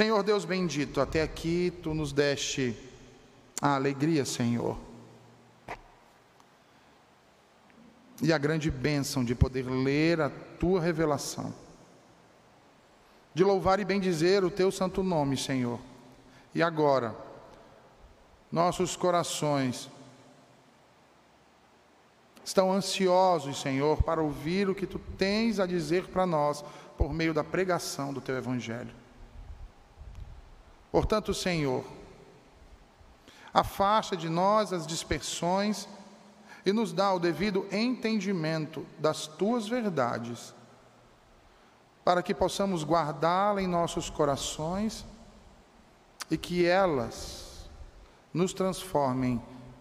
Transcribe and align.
Senhor 0.00 0.22
Deus 0.22 0.46
bendito, 0.46 0.98
até 0.98 1.20
aqui 1.20 1.70
tu 1.82 1.92
nos 1.92 2.10
deste 2.10 2.74
a 3.60 3.74
alegria, 3.74 4.24
Senhor. 4.24 4.78
E 8.22 8.32
a 8.32 8.38
grande 8.38 8.70
bênção 8.70 9.22
de 9.22 9.34
poder 9.34 9.66
ler 9.66 10.22
a 10.22 10.30
tua 10.58 10.80
revelação, 10.80 11.52
de 13.34 13.44
louvar 13.44 13.78
e 13.78 13.84
bendizer 13.84 14.42
o 14.42 14.50
teu 14.50 14.72
santo 14.72 15.02
nome, 15.02 15.36
Senhor. 15.36 15.78
E 16.54 16.62
agora, 16.62 17.14
nossos 18.50 18.96
corações 18.96 19.90
estão 22.42 22.72
ansiosos, 22.72 23.60
Senhor, 23.60 24.02
para 24.02 24.22
ouvir 24.22 24.66
o 24.66 24.74
que 24.74 24.86
tu 24.86 24.98
tens 25.18 25.60
a 25.60 25.66
dizer 25.66 26.06
para 26.06 26.24
nós 26.24 26.64
por 26.96 27.12
meio 27.12 27.34
da 27.34 27.44
pregação 27.44 28.14
do 28.14 28.20
teu 28.22 28.38
evangelho. 28.38 28.99
Portanto, 30.90 31.32
Senhor, 31.32 31.84
afasta 33.52 34.16
de 34.16 34.28
nós 34.28 34.72
as 34.72 34.86
dispersões 34.86 35.88
e 36.64 36.72
nos 36.72 36.92
dá 36.92 37.12
o 37.12 37.18
devido 37.18 37.66
entendimento 37.70 38.84
das 38.98 39.26
tuas 39.26 39.68
verdades, 39.68 40.54
para 42.04 42.22
que 42.22 42.34
possamos 42.34 42.84
guardá-la 42.84 43.62
em 43.62 43.66
nossos 43.66 44.10
corações 44.10 45.04
e 46.30 46.36
que 46.36 46.66
elas 46.66 47.68
nos 48.32 48.52
transformem 48.52 49.40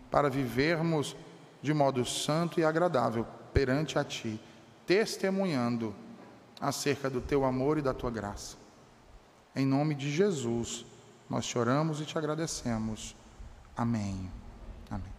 para 0.10 0.30
vivermos 0.30 1.16
de 1.62 1.74
modo 1.74 2.06
santo 2.06 2.60
e 2.60 2.64
agradável 2.64 3.26
perante 3.54 4.00
a 4.00 4.04
Ti, 4.04 4.40
testemunhando 4.86 5.94
acerca 6.60 7.10
do 7.10 7.22
Teu 7.22 7.46
amor 7.46 7.78
e 7.78 7.82
da 7.82 7.94
Tua 7.94 8.10
graça. 8.10 8.58
Em 9.56 9.66
nome 9.66 9.96
de 9.96 10.12
Jesus. 10.12 10.86
Nós 11.30 11.46
choramos 11.46 12.02
e 12.02 12.06
te 12.06 12.18
agradecemos. 12.18 13.16
Amém. 13.78 14.32
Amém. 14.90 15.14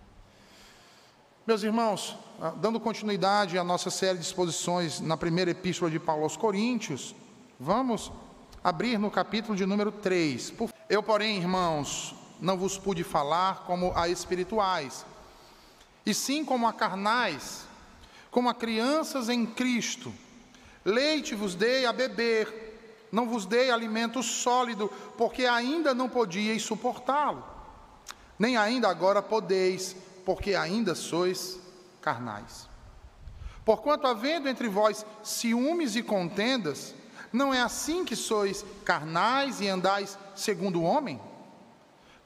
Meus 1.47 1.63
irmãos, 1.63 2.19
ah, 2.41 2.51
dando 2.51 2.81
continuidade 2.81 3.57
à 3.57 3.63
nossa 3.63 3.91
série 3.91 4.19
de 4.19 4.25
exposições 4.25 5.01
na 5.01 5.17
primeira 5.17 5.53
epístola 5.53 5.89
de 5.89 6.01
Paulo 6.01 6.25
aos 6.25 6.37
Coríntios, 6.37 7.15
vamos 7.61 8.11
abrir 8.63 8.99
no 8.99 9.09
capítulo 9.09 9.57
de 9.57 9.65
número 9.65 9.93
3. 9.93 10.53
Eu, 10.89 11.01
porém, 11.01 11.39
irmãos, 11.39 12.13
não 12.41 12.59
vos 12.59 12.77
pude 12.77 13.05
falar 13.05 13.65
como 13.65 13.93
a 13.97 14.09
espirituais, 14.09 15.07
e 16.05 16.13
sim 16.13 16.45
como 16.45 16.67
a 16.67 16.73
carnais, 16.73 17.67
como 18.33 18.49
a 18.49 18.55
crianças 18.55 19.29
em 19.29 19.47
Cristo. 19.47 20.13
Leite 20.85 21.37
vos 21.37 21.55
dei 21.55 21.87
a 21.87 21.93
beber 21.93 22.70
não 23.11 23.29
vos 23.29 23.47
dei 23.47 23.71
alimento 23.71 24.23
sólido, 24.23 24.91
porque 25.17 25.47
ainda 25.47 25.95
não 25.95 26.09
podíeis 26.09 26.63
suportá-lo, 26.63 27.45
nem 28.39 28.57
ainda 28.57 28.89
agora 28.89 29.21
podeis, 29.21 29.97
porque 30.25 30.55
ainda 30.55 30.95
sois 30.95 31.59
carnais. 32.01 32.69
Porquanto, 33.65 34.07
havendo 34.07 34.49
entre 34.49 34.69
vós 34.69 35.05
ciúmes 35.23 35.95
e 35.97 36.03
contendas, 36.03 36.95
não 37.33 37.53
é 37.55 37.61
assim 37.61 38.05
que 38.05 38.17
sois 38.17 38.65
carnais 38.85 39.61
e 39.61 39.69
andais 39.69 40.19
segundo 40.35 40.81
o 40.81 40.85
homem? 40.85 41.21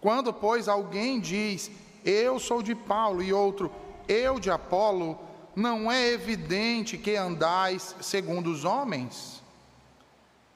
Quando, 0.01 0.33
pois, 0.33 0.69
alguém 0.69 1.21
diz, 1.21 1.71
eu 2.05 2.39
sou 2.39 2.63
de 2.63 2.75
Paulo, 2.75 3.23
e 3.23 3.33
outro, 3.33 3.71
eu 4.07 4.39
de 4.39 4.51
Apolo, 4.51 5.19
não 5.57 5.91
é 5.91 6.11
evidente 6.11 6.99
que 6.99 7.17
andais 7.17 7.95
segundo 8.01 8.51
os 8.51 8.65
homens? 8.65 9.44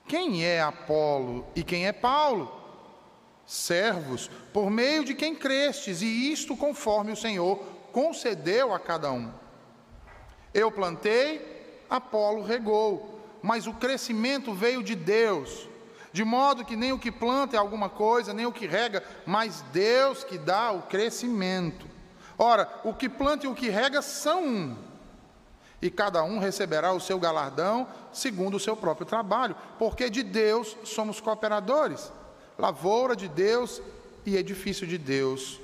Quem 0.08 0.42
é 0.42 0.62
Apolo 0.62 1.46
e 1.54 1.62
quem 1.62 1.86
é 1.86 1.92
Paulo? 1.92 2.50
Servos, 3.46 4.30
por 4.52 4.70
meio 4.70 5.04
de 5.04 5.14
quem 5.14 5.34
crestes, 5.34 6.00
e 6.00 6.32
isto 6.32 6.56
conforme 6.56 7.12
o 7.12 7.16
Senhor 7.16 7.58
concedeu 7.92 8.74
a 8.74 8.80
cada 8.80 9.12
um. 9.12 9.30
Eu 10.54 10.72
plantei, 10.72 11.84
Apolo 11.90 12.42
regou, 12.42 13.20
mas 13.42 13.66
o 13.66 13.74
crescimento 13.74 14.54
veio 14.54 14.82
de 14.82 14.94
Deus, 14.94 15.68
de 16.10 16.24
modo 16.24 16.64
que 16.64 16.74
nem 16.74 16.90
o 16.90 16.98
que 16.98 17.12
planta 17.12 17.56
é 17.56 17.58
alguma 17.58 17.90
coisa, 17.90 18.32
nem 18.32 18.46
o 18.46 18.52
que 18.52 18.66
rega, 18.66 19.04
mas 19.26 19.60
Deus 19.72 20.24
que 20.24 20.38
dá 20.38 20.72
o 20.72 20.82
crescimento. 20.82 21.86
Ora, 22.38 22.80
o 22.82 22.94
que 22.94 23.10
planta 23.10 23.44
e 23.44 23.48
o 23.48 23.54
que 23.54 23.68
rega 23.68 24.00
são 24.00 24.42
um 24.42 24.87
e 25.80 25.90
cada 25.90 26.22
um 26.24 26.38
receberá 26.38 26.92
o 26.92 27.00
seu 27.00 27.18
galardão 27.18 27.86
segundo 28.12 28.56
o 28.56 28.60
seu 28.60 28.76
próprio 28.76 29.06
trabalho, 29.06 29.56
porque 29.78 30.10
de 30.10 30.22
Deus 30.22 30.76
somos 30.84 31.20
cooperadores, 31.20 32.12
lavoura 32.58 33.14
de 33.14 33.28
Deus 33.28 33.80
e 34.26 34.36
edifício 34.36 34.86
de 34.86 34.98
Deus 34.98 35.60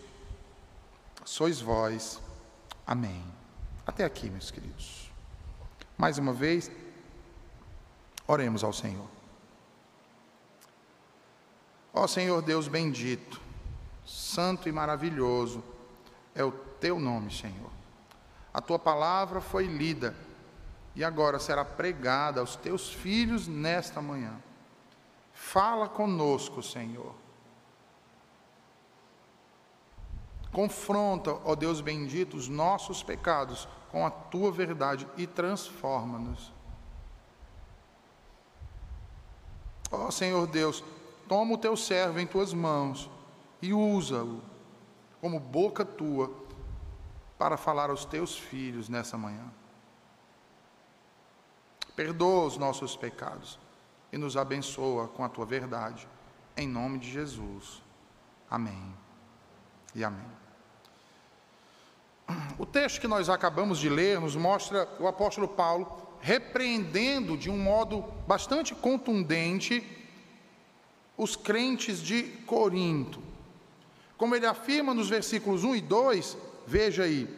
sois 1.24 1.60
vós. 1.60 2.20
Amém. 2.86 3.24
Até 3.86 4.04
aqui, 4.04 4.28
meus 4.30 4.50
queridos. 4.50 5.10
Mais 5.96 6.18
uma 6.18 6.32
vez, 6.32 6.70
oremos 8.26 8.62
ao 8.62 8.72
Senhor. 8.72 9.08
Ó 11.92 12.06
Senhor 12.06 12.42
Deus 12.42 12.66
bendito, 12.66 13.40
santo 14.04 14.68
e 14.68 14.72
maravilhoso 14.72 15.62
é 16.34 16.42
o 16.42 16.50
teu 16.50 16.98
nome, 16.98 17.32
Senhor. 17.32 17.70
A 18.54 18.60
tua 18.60 18.78
palavra 18.78 19.40
foi 19.40 19.66
lida 19.66 20.14
e 20.94 21.02
agora 21.02 21.40
será 21.40 21.64
pregada 21.64 22.38
aos 22.38 22.54
teus 22.54 22.92
filhos 22.92 23.48
nesta 23.48 24.00
manhã. 24.00 24.40
Fala 25.32 25.88
conosco, 25.88 26.62
Senhor. 26.62 27.12
Confronta, 30.52 31.36
ó 31.44 31.56
Deus 31.56 31.80
bendito, 31.80 32.36
os 32.36 32.46
nossos 32.46 33.02
pecados 33.02 33.68
com 33.90 34.06
a 34.06 34.10
tua 34.10 34.52
verdade 34.52 35.04
e 35.16 35.26
transforma-nos. 35.26 36.52
Ó 39.90 40.12
Senhor 40.12 40.46
Deus, 40.46 40.84
toma 41.26 41.54
o 41.54 41.58
teu 41.58 41.76
servo 41.76 42.20
em 42.20 42.26
tuas 42.26 42.54
mãos 42.54 43.10
e 43.60 43.72
usa-o 43.72 44.40
como 45.20 45.40
boca 45.40 45.84
tua 45.84 46.43
para 47.44 47.58
falar 47.58 47.90
aos 47.90 48.06
teus 48.06 48.38
filhos 48.38 48.88
nessa 48.88 49.18
manhã. 49.18 49.44
Perdoa 51.94 52.46
os 52.46 52.56
nossos 52.56 52.96
pecados 52.96 53.58
e 54.10 54.16
nos 54.16 54.34
abençoa 54.34 55.08
com 55.08 55.22
a 55.22 55.28
tua 55.28 55.44
verdade. 55.44 56.08
Em 56.56 56.66
nome 56.66 56.98
de 56.98 57.10
Jesus. 57.10 57.82
Amém. 58.50 58.96
E 59.94 60.02
amém. 60.02 60.26
O 62.56 62.64
texto 62.64 62.98
que 62.98 63.06
nós 63.06 63.28
acabamos 63.28 63.78
de 63.78 63.90
ler 63.90 64.18
nos 64.18 64.34
mostra 64.34 64.88
o 64.98 65.06
apóstolo 65.06 65.46
Paulo 65.46 66.16
repreendendo 66.22 67.36
de 67.36 67.50
um 67.50 67.58
modo 67.58 68.06
bastante 68.26 68.74
contundente 68.74 69.86
os 71.14 71.36
crentes 71.36 72.00
de 72.00 72.22
Corinto. 72.46 73.22
Como 74.16 74.34
ele 74.34 74.46
afirma 74.46 74.94
nos 74.94 75.10
versículos 75.10 75.62
1 75.62 75.76
e 75.76 75.80
2, 75.82 76.53
Veja 76.66 77.04
aí, 77.04 77.28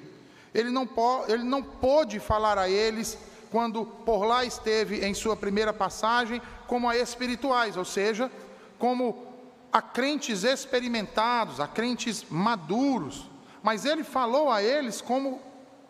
ele 0.54 0.70
não, 0.70 0.87
pode, 0.87 1.32
ele 1.32 1.42
não 1.42 1.62
pôde 1.62 2.19
falar 2.19 2.59
a 2.59 2.69
eles 2.69 3.19
quando 3.50 3.84
por 3.84 4.25
lá 4.25 4.44
esteve 4.44 5.04
em 5.04 5.14
sua 5.14 5.37
primeira 5.37 5.72
passagem, 5.72 6.41
como 6.66 6.88
a 6.88 6.97
espirituais, 6.97 7.76
ou 7.76 7.84
seja, 7.84 8.31
como 8.78 9.26
a 9.72 9.82
crentes 9.82 10.44
experimentados, 10.44 11.60
a 11.60 11.69
crentes 11.69 12.25
maduros, 12.31 13.28
mas 13.62 13.84
ele 13.84 14.05
falou 14.05 14.50
a 14.50 14.62
eles 14.62 15.00
como 15.00 15.40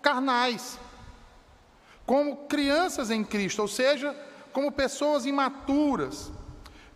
carnais, 0.02 0.78
como 2.04 2.46
crianças 2.46 3.10
em 3.10 3.22
Cristo, 3.22 3.62
ou 3.62 3.68
seja, 3.68 4.16
como 4.52 4.72
pessoas 4.72 5.26
imaturas, 5.26 6.30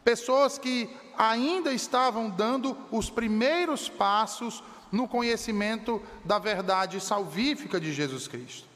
pessoas 0.03 0.59
que 0.59 0.89
ainda 1.17 1.73
estavam 1.73 2.31
dando 2.31 2.77
os 2.91 3.11
primeiros 3.11 3.89
passos 3.89 4.63
no 4.91 5.07
conhecimento 5.07 6.03
da 6.25 6.39
verdade 6.39 7.01
salvífica 7.01 7.81
de 7.81 7.93
Jesus 7.93 8.27
Cristo. 8.27 8.69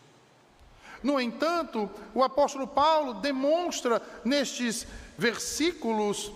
No 1.02 1.20
entanto, 1.20 1.90
o 2.14 2.22
apóstolo 2.22 2.66
Paulo 2.66 3.14
demonstra 3.14 4.00
nestes 4.24 4.86
versículos 5.18 6.32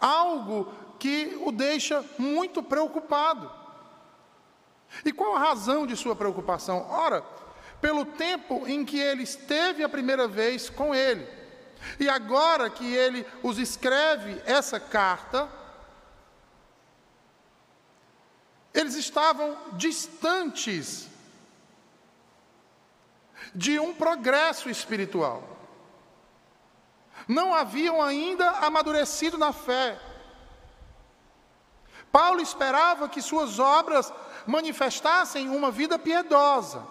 algo 0.00 0.72
que 0.98 1.40
o 1.44 1.52
deixa 1.52 2.04
muito 2.18 2.62
preocupado. 2.62 3.50
E 5.04 5.12
qual 5.12 5.36
a 5.36 5.38
razão 5.38 5.86
de 5.86 5.96
sua 5.96 6.16
preocupação? 6.16 6.86
Ora, 6.90 7.22
pelo 7.80 8.04
tempo 8.04 8.66
em 8.66 8.84
que 8.84 8.98
ele 8.98 9.22
esteve 9.22 9.84
a 9.84 9.88
primeira 9.88 10.26
vez 10.26 10.68
com 10.68 10.94
ele. 10.94 11.26
E 12.00 12.08
agora 12.08 12.68
que 12.68 12.92
ele 12.92 13.24
os 13.42 13.58
escreve 13.58 14.42
essa 14.44 14.80
carta, 14.80 15.48
Eles 18.78 18.94
estavam 18.94 19.58
distantes 19.72 21.08
de 23.52 23.76
um 23.80 23.92
progresso 23.92 24.70
espiritual. 24.70 25.42
Não 27.26 27.52
haviam 27.52 28.00
ainda 28.00 28.48
amadurecido 28.48 29.36
na 29.36 29.52
fé. 29.52 30.00
Paulo 32.12 32.40
esperava 32.40 33.08
que 33.08 33.20
suas 33.20 33.58
obras 33.58 34.12
manifestassem 34.46 35.48
uma 35.48 35.72
vida 35.72 35.98
piedosa, 35.98 36.86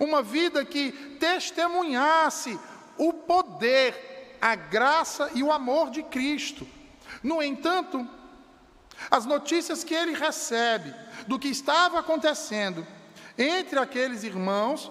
uma 0.00 0.22
vida 0.22 0.64
que 0.64 0.90
testemunhasse 1.20 2.58
o 2.96 3.12
poder, 3.12 4.38
a 4.40 4.54
graça 4.54 5.30
e 5.34 5.42
o 5.42 5.52
amor 5.52 5.90
de 5.90 6.02
Cristo. 6.02 6.66
No 7.22 7.42
entanto, 7.42 8.08
as 9.10 9.24
notícias 9.24 9.84
que 9.84 9.94
ele 9.94 10.14
recebe 10.14 10.94
do 11.26 11.38
que 11.38 11.48
estava 11.48 11.98
acontecendo 11.98 12.86
entre 13.38 13.78
aqueles 13.78 14.24
irmãos 14.24 14.90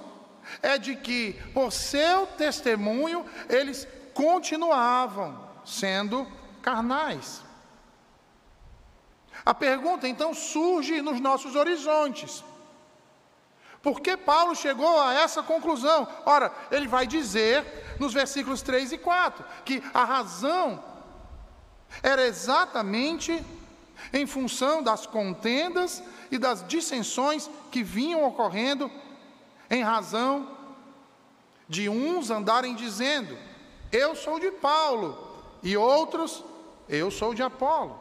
é 0.62 0.78
de 0.78 0.96
que, 0.96 1.34
por 1.54 1.72
seu 1.72 2.28
testemunho, 2.28 3.26
eles 3.50 3.88
continuavam 4.14 5.50
sendo 5.66 6.28
carnais. 6.62 7.44
A 9.46 9.54
pergunta 9.54 10.08
então 10.08 10.34
surge 10.34 11.02
nos 11.02 11.20
nossos 11.20 11.56
horizontes. 11.56 12.44
Por 13.82 14.02
que 14.02 14.18
Paulo 14.18 14.56
chegou 14.56 15.00
a 15.00 15.14
essa 15.14 15.44
conclusão? 15.44 16.08
Ora, 16.26 16.52
ele 16.72 16.88
vai 16.88 17.06
dizer 17.06 17.98
nos 18.00 18.14
versículos 18.14 18.62
3 18.62 18.94
e 18.94 18.98
4 18.98 19.46
que 19.64 19.84
a 19.94 20.04
razão 20.04 20.84
era 22.02 22.26
exatamente 22.26 23.44
em 24.14 24.26
função 24.26 24.82
das 24.84 25.06
contendas 25.06 26.04
e 26.32 26.38
das 26.38 26.66
dissensões 26.68 27.50
que 27.72 27.84
vinham 27.84 28.24
ocorrendo 28.24 28.90
em 29.70 29.84
razão 29.84 30.56
de 31.68 31.90
uns 31.90 32.30
andarem 32.30 32.76
dizendo: 32.76 33.38
Eu 33.92 34.16
sou 34.16 34.40
de 34.40 34.52
Paulo, 34.52 35.18
e 35.64 35.76
outros: 35.76 36.44
Eu 36.88 37.10
sou 37.10 37.34
de 37.34 37.42
Apolo. 37.42 38.00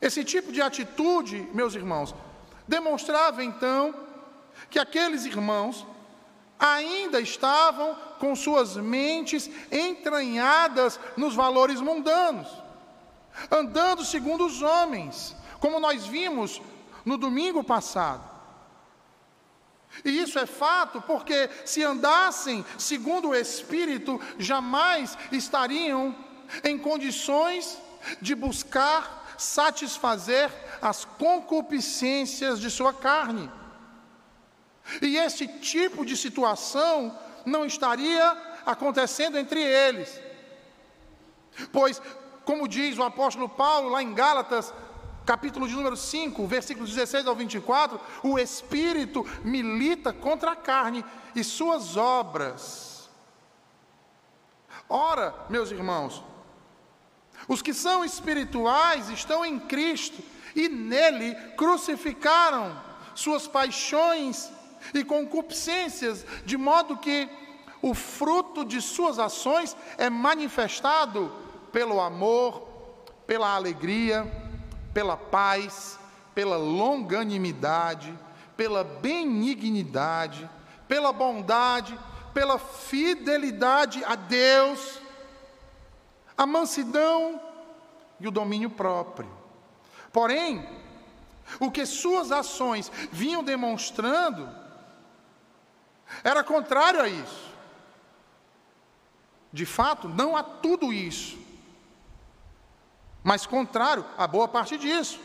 Esse 0.00 0.24
tipo 0.24 0.52
de 0.52 0.60
atitude, 0.60 1.48
meus 1.52 1.74
irmãos, 1.74 2.14
demonstrava 2.66 3.42
então 3.42 3.94
que 4.70 4.78
aqueles 4.78 5.24
irmãos 5.24 5.86
ainda 6.58 7.20
estavam 7.20 7.94
com 8.18 8.34
suas 8.34 8.76
mentes 8.76 9.50
entranhadas 9.70 10.98
nos 11.16 11.34
valores 11.34 11.80
mundanos, 11.80 12.48
andando 13.50 14.04
segundo 14.04 14.46
os 14.46 14.62
homens, 14.62 15.34
como 15.60 15.80
nós 15.80 16.06
vimos 16.06 16.60
no 17.04 17.16
domingo 17.16 17.62
passado. 17.62 18.36
E 20.04 20.10
isso 20.10 20.38
é 20.38 20.46
fato 20.46 21.00
porque, 21.02 21.48
se 21.64 21.82
andassem 21.82 22.64
segundo 22.78 23.28
o 23.28 23.34
Espírito, 23.34 24.20
jamais 24.38 25.16
estariam 25.32 26.14
em 26.62 26.78
condições 26.78 27.78
de 28.20 28.34
buscar 28.34 29.34
satisfazer 29.38 30.50
as 30.80 31.04
concupiscências 31.04 32.60
de 32.60 32.70
sua 32.70 32.92
carne. 32.92 33.50
E 35.02 35.16
esse 35.16 35.46
tipo 35.48 36.04
de 36.04 36.16
situação 36.16 37.18
não 37.44 37.64
estaria 37.64 38.36
acontecendo 38.64 39.38
entre 39.38 39.60
eles. 39.62 40.20
Pois, 41.72 42.00
como 42.46 42.68
diz 42.68 42.96
o 42.96 43.02
apóstolo 43.02 43.48
Paulo 43.48 43.90
lá 43.90 44.00
em 44.00 44.14
Gálatas, 44.14 44.72
capítulo 45.26 45.66
de 45.66 45.74
número 45.74 45.96
5, 45.96 46.46
versículos 46.46 46.94
16 46.94 47.26
ao 47.26 47.34
24, 47.34 48.00
o 48.22 48.38
espírito 48.38 49.26
milita 49.42 50.12
contra 50.12 50.52
a 50.52 50.56
carne 50.56 51.04
e 51.34 51.42
suas 51.42 51.96
obras. 51.96 53.10
Ora, 54.88 55.34
meus 55.50 55.72
irmãos, 55.72 56.22
os 57.48 57.60
que 57.60 57.74
são 57.74 58.04
espirituais 58.04 59.10
estão 59.10 59.44
em 59.44 59.58
Cristo 59.58 60.22
e 60.54 60.68
nele 60.68 61.34
crucificaram 61.56 62.80
suas 63.12 63.48
paixões 63.48 64.52
e 64.94 65.02
concupiscências, 65.02 66.24
de 66.44 66.56
modo 66.56 66.96
que 66.96 67.28
o 67.82 67.92
fruto 67.92 68.64
de 68.64 68.80
suas 68.80 69.18
ações 69.18 69.76
é 69.98 70.08
manifestado 70.08 71.45
pelo 71.76 72.00
amor, 72.00 72.66
pela 73.26 73.54
alegria, 73.54 74.24
pela 74.94 75.14
paz, 75.14 75.98
pela 76.34 76.56
longanimidade, 76.56 78.18
pela 78.56 78.82
benignidade, 78.82 80.48
pela 80.88 81.12
bondade, 81.12 82.00
pela 82.32 82.58
fidelidade 82.58 84.02
a 84.06 84.14
Deus, 84.14 85.02
a 86.34 86.46
mansidão 86.46 87.38
e 88.18 88.26
o 88.26 88.30
domínio 88.30 88.70
próprio. 88.70 89.30
Porém, 90.10 90.66
o 91.60 91.70
que 91.70 91.84
suas 91.84 92.32
ações 92.32 92.90
vinham 93.12 93.44
demonstrando 93.44 94.48
era 96.24 96.42
contrário 96.42 97.02
a 97.02 97.06
isso. 97.10 97.52
De 99.52 99.66
fato, 99.66 100.08
não 100.08 100.34
há 100.34 100.42
tudo 100.42 100.90
isso 100.90 101.44
mas 103.26 103.44
contrário 103.44 104.04
a 104.16 104.24
boa 104.24 104.46
parte 104.46 104.78
disso. 104.78 105.18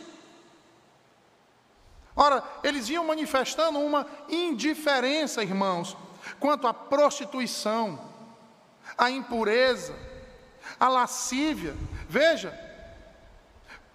Ora, 2.16 2.44
eles 2.64 2.90
iam 2.90 3.06
manifestando 3.06 3.78
uma 3.78 4.08
indiferença, 4.28 5.44
irmãos, 5.44 5.96
quanto 6.40 6.66
à 6.66 6.74
prostituição, 6.74 8.04
à 8.98 9.12
impureza, 9.12 9.96
à 10.80 10.88
lascívia. 10.88 11.76
Veja, 12.10 12.60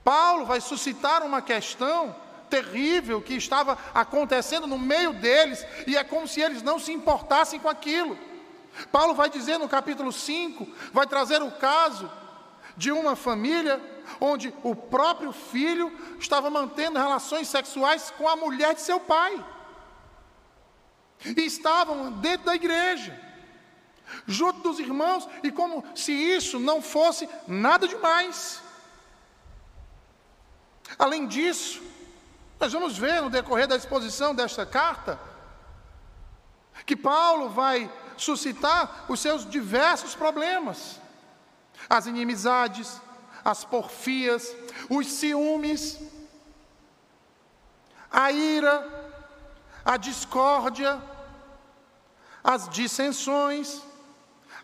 Paulo 0.05 0.47
vai 0.47 0.61
suscitar 0.61 1.25
uma 1.25 1.43
questão 1.43 2.15
terrível 2.49 3.21
que 3.21 3.35
estava 3.35 3.77
acontecendo 3.93 4.69
no 4.69 4.79
meio 4.79 5.15
deles, 5.15 5.67
e 5.85 5.97
é 5.97 6.05
como 6.05 6.29
se 6.29 6.41
eles 6.41 6.63
não 6.63 6.79
se 6.79 6.93
importassem 6.93 7.59
com 7.59 7.69
aquilo. 7.69 8.17
Paulo 8.93 9.15
vai 9.17 9.29
dizer 9.29 9.59
no 9.59 9.69
capítulo 9.69 10.13
5, 10.13 10.65
vai 10.93 11.09
trazer 11.09 11.43
o 11.43 11.51
caso 11.51 12.09
de 12.77 12.93
uma 12.93 13.17
família 13.17 13.96
onde 14.21 14.53
o 14.63 14.75
próprio 14.75 15.33
filho 15.33 15.93
estava 16.19 16.51
mantendo 16.51 16.99
relações 16.99 17.49
sexuais 17.49 18.11
com 18.11 18.29
a 18.29 18.37
mulher 18.37 18.75
de 18.75 18.81
seu 18.81 19.01
pai. 19.01 19.45
E 21.25 21.41
estavam 21.43 22.13
dentro 22.13 22.47
da 22.47 22.55
igreja, 22.55 23.19
junto 24.27 24.61
dos 24.61 24.79
irmãos, 24.79 25.29
e 25.43 25.51
como 25.51 25.85
se 25.95 26.13
isso 26.13 26.61
não 26.61 26.83
fosse 26.83 27.29
nada 27.47 27.89
demais. 27.89 28.63
Além 30.99 31.27
disso, 31.27 31.83
nós 32.61 32.73
vamos 32.73 32.97
ver 32.97 33.21
no 33.21 33.31
decorrer 33.31 33.67
da 33.67 33.77
exposição 33.77 34.35
desta 34.35 34.65
carta, 34.65 35.19
que 36.85 36.97
Paulo 36.97 37.49
vai 37.51 37.91
suscitar 38.17 39.07
os 39.09 39.21
seus 39.21 39.49
diversos 39.49 40.15
problemas, 40.15 41.01
as 41.89 42.07
inimizades, 42.07 43.01
as 43.47 43.65
porfias, 43.65 44.53
os 44.91 45.07
ciúmes, 45.07 46.01
a 48.11 48.33
ira, 48.33 48.77
a 49.85 49.97
discórdia, 49.97 51.01
as 52.43 52.69
dissensões, 52.69 53.81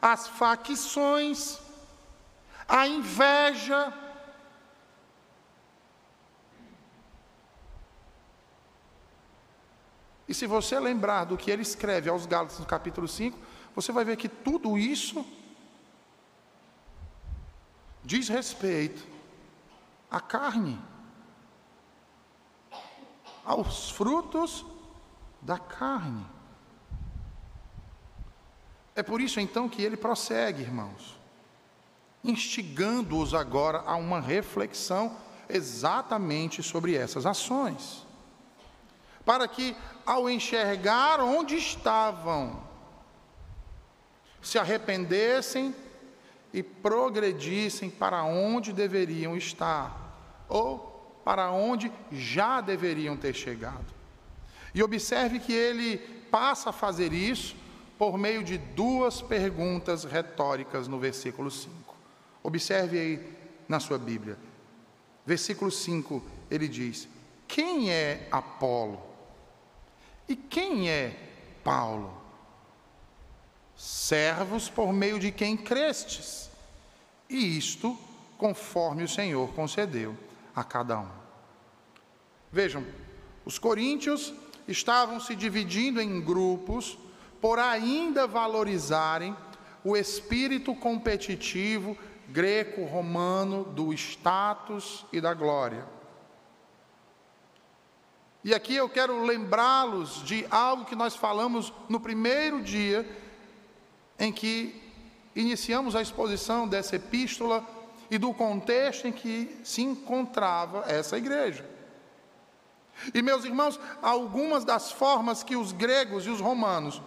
as 0.01 0.27
facções, 0.27 1.61
a 2.69 2.89
inveja, 2.89 3.95
E 10.29 10.35
se 10.35 10.47
você 10.47 10.81
lembrar 10.81 11.25
do 11.25 11.37
que 11.37 11.51
ele 11.51 11.61
escreve 11.61 12.09
aos 12.09 12.25
Gálatas 12.25 12.59
no 12.59 12.65
capítulo 12.65 13.07
5, 13.07 13.39
você 13.75 13.93
vai 13.93 14.03
ver 14.03 14.17
que 14.17 14.31
tudo 14.31 14.79
isso 14.79 15.27
diz 18.05 18.29
respeito 18.29 19.07
à 20.11 20.21
carne, 20.21 20.81
aos 23.45 23.91
frutos 23.91 24.65
da 25.41 25.59
carne. 25.59 26.27
É 28.95 29.03
por 29.03 29.21
isso 29.21 29.41
então 29.41 29.69
que 29.69 29.83
ele 29.83 29.97
prossegue, 29.97 30.63
irmãos, 30.63 31.19
instigando-os 32.23 33.35
agora 33.35 33.83
a 33.87 33.97
uma 33.97 34.21
reflexão 34.21 35.17
exatamente 35.49 36.63
sobre 36.63 36.95
essas 36.95 37.27
ações, 37.27 38.07
para 39.25 39.47
que, 39.49 39.77
ao 40.05 40.29
enxergar 40.29 41.21
onde 41.21 41.57
estavam, 41.57 42.63
se 44.41 44.59
arrependessem 44.59 45.75
e 46.53 46.63
progredissem 46.63 47.89
para 47.89 48.25
onde 48.25 48.73
deveriam 48.73 49.37
estar, 49.37 50.45
ou 50.49 51.21
para 51.25 51.51
onde 51.51 51.91
já 52.11 52.61
deveriam 52.61 53.17
ter 53.17 53.35
chegado. 53.35 53.93
E 54.75 54.83
observe 54.83 55.39
que 55.39 55.53
ele 55.53 55.99
passa 56.31 56.71
a 56.71 56.73
fazer 56.73 57.13
isso 57.13 57.57
por 57.99 58.19
meio 58.19 58.43
de 58.43 58.59
duas 58.59 59.23
perguntas 59.23 60.05
retóricas 60.05 60.89
no 60.89 60.99
versículo 60.99 61.51
5. 61.51 61.95
Observe 62.43 62.99
aí 62.99 63.37
na 63.69 63.79
sua 63.79 63.99
Bíblia. 63.99 64.37
Versículo 65.25 65.71
5, 65.71 66.23
ele 66.51 66.67
diz: 66.67 67.09
Quem 67.47 67.91
é 67.91 68.27
Apolo? 68.31 69.01
E 70.29 70.35
quem 70.35 70.89
é 70.89 71.17
Paulo? 71.63 72.22
Servos 73.85 74.69
por 74.69 74.93
meio 74.93 75.19
de 75.19 75.33
quem 75.33 75.57
crestes, 75.57 76.49
e 77.29 77.59
isto 77.59 77.99
conforme 78.39 79.03
o 79.03 79.09
Senhor 79.09 79.53
concedeu 79.55 80.17
a 80.55 80.62
cada 80.62 81.01
um. 81.01 81.09
Vejam, 82.53 82.87
os 83.45 83.59
coríntios 83.59 84.33
estavam 84.69 85.19
se 85.19 85.35
dividindo 85.35 86.01
em 86.01 86.21
grupos 86.21 86.97
por 87.41 87.59
ainda 87.59 88.25
valorizarem 88.25 89.37
o 89.83 89.97
espírito 89.97 90.77
competitivo 90.77 91.99
greco-romano 92.29 93.65
do 93.65 93.93
status 93.95 95.05
e 95.12 95.21
da 95.21 95.35
glória. 95.35 95.85
E 98.45 98.55
aqui 98.55 98.77
eu 98.77 98.89
quero 98.89 99.25
lembrá-los 99.25 100.23
de 100.23 100.47
algo 100.53 100.85
que 100.85 100.95
nós 100.95 101.17
falamos 101.17 101.73
no 101.89 101.99
primeiro 101.99 102.62
dia 102.62 103.21
em 104.23 104.33
que 104.33 104.81
iniciamos 105.35 105.97
a 105.97 106.00
exposição 106.00 106.69
dessa 106.69 106.95
epístola 106.95 107.67
e 108.09 108.17
do 108.19 108.33
contexto 108.33 109.09
em 109.09 109.12
que 109.12 109.59
se 109.64 109.83
encontrava 109.83 110.85
essa 110.87 111.19
igreja. 111.19 111.69
E 113.12 113.21
meus 113.21 113.45
irmãos, 113.45 113.81
algumas 114.00 114.64
das 114.64 114.93
formas 114.93 115.43
que 115.43 115.57
os 115.57 115.73
gregos 115.73 116.25
e 116.25 116.31
os 116.31 116.41
romanos 116.41 117.02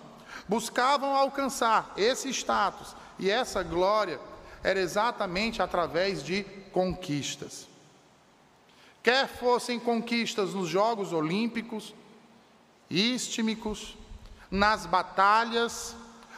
buscavam 0.46 1.16
alcançar 1.16 1.94
esse 1.96 2.28
status 2.34 2.94
e 3.18 3.30
essa 3.30 3.64
glória 3.64 4.20
era 4.62 4.82
exatamente 4.82 5.62
através 5.62 6.22
de 6.22 6.44
conquistas. 6.74 7.66
Quer 9.02 9.30
fossem 9.30 9.80
conquistas 9.80 10.54
nos 10.54 10.68
Jogos 10.68 11.14
Olímpicos, 11.14 11.96
istmicos, 12.90 13.98
nas 14.52 14.86
batalhas 14.86 15.96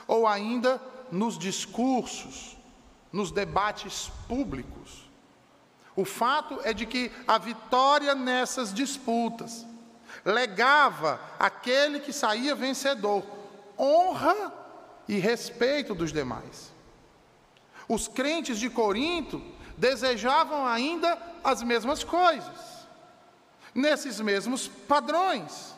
ou 0.07 0.25
ainda 0.25 0.81
nos 1.11 1.37
discursos, 1.37 2.57
nos 3.11 3.31
debates 3.31 4.11
públicos. 4.27 5.09
O 5.95 6.05
fato 6.05 6.59
é 6.63 6.73
de 6.73 6.85
que 6.85 7.11
a 7.27 7.37
vitória 7.37 8.13
nessas 8.13 8.73
disputas 8.73 9.65
legava 10.23 11.19
aquele 11.39 11.99
que 11.99 12.13
saía 12.13 12.55
vencedor 12.55 13.23
honra 13.77 14.53
e 15.07 15.17
respeito 15.17 15.93
dos 15.93 16.11
demais. 16.11 16.71
Os 17.87 18.07
crentes 18.07 18.59
de 18.59 18.69
Corinto 18.69 19.41
desejavam 19.77 20.65
ainda 20.65 21.17
as 21.43 21.63
mesmas 21.63 22.03
coisas, 22.03 22.87
nesses 23.73 24.19
mesmos 24.19 24.67
padrões. 24.67 25.75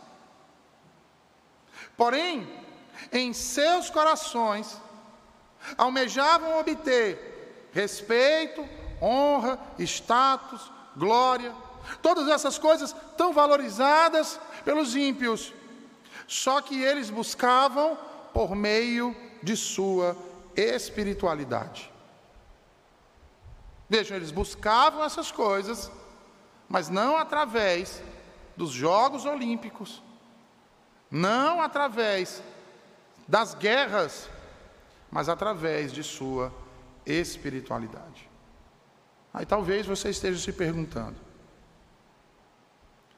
Porém, 1.96 2.50
em 3.12 3.34
seus 3.34 3.90
corações, 3.90 4.80
almejavam 5.78 6.60
obter 6.60 7.70
respeito, 7.72 8.68
honra, 9.02 9.60
status, 9.80 10.72
glória, 10.96 11.54
todas 12.02 12.28
essas 12.28 12.58
coisas 12.58 12.96
tão 13.18 13.34
valorizadas 13.34 14.40
pelos 14.64 14.96
ímpios, 14.96 15.54
só 16.28 16.62
que 16.62 16.82
eles 16.82 17.10
buscavam 17.10 17.98
por 18.34 18.56
meio 18.56 19.16
de 19.42 19.56
sua 19.56 20.16
espiritualidade. 20.56 21.92
Vejam, 23.88 24.18
eles 24.18 24.30
buscavam 24.30 25.04
essas 25.04 25.32
coisas, 25.32 25.92
mas 26.68 26.90
não 26.90 27.18
através 27.18 28.02
dos 28.56 28.70
Jogos 28.70 29.26
Olímpicos, 29.26 30.04
não 31.10 31.60
através 31.62 32.44
das 33.30 33.54
guerras, 33.54 34.28
mas 35.12 35.30
através 35.30 35.94
de 35.94 36.04
sua 36.04 36.52
espiritualidade. 37.06 38.28
Aí 39.32 39.46
talvez 39.46 39.86
você 39.86 40.10
esteja 40.10 40.40
se 40.40 40.52
perguntando: 40.52 41.16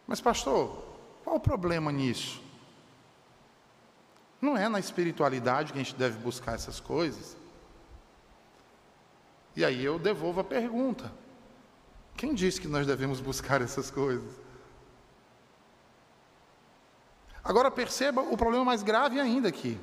mas, 0.06 0.20
pastor, 0.20 0.84
qual 1.24 1.38
o 1.38 1.40
problema 1.40 1.90
nisso? 1.94 2.44
Não 4.42 4.58
é 4.58 4.68
na 4.68 4.80
espiritualidade 4.80 5.72
que 5.72 5.80
a 5.80 5.84
gente 5.84 5.96
deve 5.96 6.18
buscar 6.18 6.56
essas 6.56 6.82
coisas? 6.82 7.38
E 9.56 9.64
aí 9.64 9.82
eu 9.82 9.98
devolvo 9.98 10.42
a 10.42 10.44
pergunta: 10.44 11.10
quem 12.18 12.34
disse 12.34 12.60
que 12.60 12.68
nós 12.68 12.86
devemos 12.86 13.22
buscar 13.22 13.62
essas 13.62 13.90
coisas? 13.90 14.42
Agora 17.42 17.72
perceba 17.72 18.22
o 18.22 18.36
problema 18.36 18.66
mais 18.66 18.84
grave 18.84 19.18
ainda 19.18 19.48
aqui. 19.48 19.80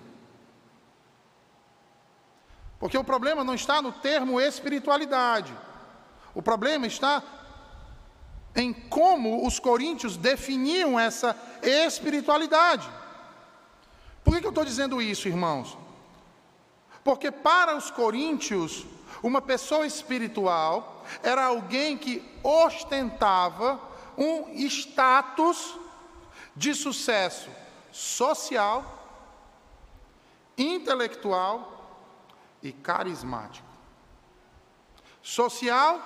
Porque 2.79 2.97
o 2.97 3.05
problema 3.05 3.43
não 3.43 3.55
está 3.55 3.83
no 3.83 3.93
termo 3.93 4.41
espiritualidade. 4.41 5.53
O 6.35 6.41
problema 6.41 6.87
está 6.87 7.23
em 8.55 8.73
como 8.73 9.47
os 9.47 9.59
coríntios 9.59 10.17
definiam 10.17 10.99
essa 10.99 11.37
espiritualidade. 11.63 12.89
Por 14.23 14.39
que, 14.39 14.47
eu 14.47 14.51
estou 14.51 14.65
dizendo 14.65 15.03
isso, 15.03 15.29
irmãos? 15.29 15.77
Porque 17.03 17.31
para 17.31 17.77
os 17.77 17.91
coríntios, 17.91 18.87
uma 19.23 19.41
pessoa 19.41 19.87
espiritual 19.87 21.05
era 21.23 21.47
alguém 21.47 21.97
que 21.97 22.23
ostentava 22.43 23.81
um 24.17 24.51
status 24.67 25.75
de 26.55 26.75
sucesso 26.75 27.49
social, 27.91 28.85
intelectual 30.57 31.78
e 32.63 32.73
carismático. 32.73 33.67
Social, 35.23 36.01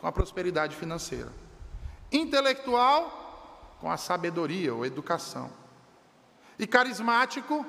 com 0.00 0.06
a 0.06 0.12
prosperidade 0.12 0.76
financeira. 0.76 1.32
Intelectual, 2.12 3.76
com 3.80 3.90
a 3.90 3.96
sabedoria 3.96 4.74
ou 4.74 4.84
educação. 4.84 5.50
E 6.58 6.66
carismático, 6.66 7.64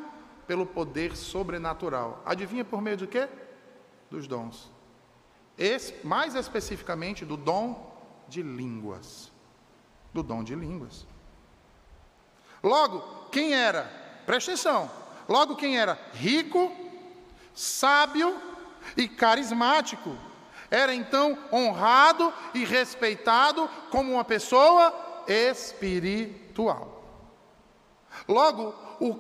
pelo 0.46 0.66
poder 0.66 1.16
sobrenatural. 1.16 2.22
Adivinha 2.26 2.64
por 2.64 2.82
meio 2.82 2.98
do 2.98 3.08
quê? 3.08 3.28
dos 4.10 4.28
dons. 4.28 4.72
Esse, 5.58 6.06
mais 6.06 6.36
especificamente 6.36 7.26
do 7.26 7.38
dom 7.38 7.94
de 8.28 8.42
línguas. 8.42 9.32
Do 10.14 10.24
dom 10.24 10.44
de 10.44 10.56
línguas. 10.56 11.06
Logo, 12.64 13.30
quem 13.32 13.54
era? 13.54 13.84
Presta 14.26 14.52
atenção. 14.52 14.90
Logo, 15.28 15.56
quem 15.56 15.78
era 15.78 16.00
rico, 16.14 16.72
sábio 17.56 18.40
e 18.96 19.08
carismático, 19.08 20.16
era 20.70 20.94
então 20.94 21.38
honrado 21.52 22.32
e 22.54 22.66
respeitado 22.66 23.70
como 23.90 24.14
uma 24.14 24.26
pessoa 24.26 24.94
espiritual. 25.28 27.04
Logo, 28.28 28.74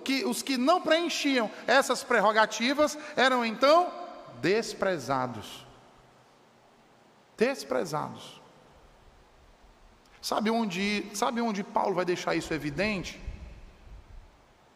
que, 0.04 0.26
os 0.26 0.42
que 0.42 0.58
não 0.58 0.82
preenchiam 0.82 1.50
essas 1.68 2.04
prerrogativas 2.04 2.98
eram 3.16 3.46
então 3.46 3.92
desprezados. 4.42 5.66
Desprezados. 7.38 8.42
Sabe 10.22 10.50
onde, 10.50 11.06
sabe 11.14 11.42
onde 11.42 11.64
Paulo 11.64 11.94
vai 11.94 12.06
deixar 12.06 12.36
isso 12.36 12.54
evidente? 12.54 13.22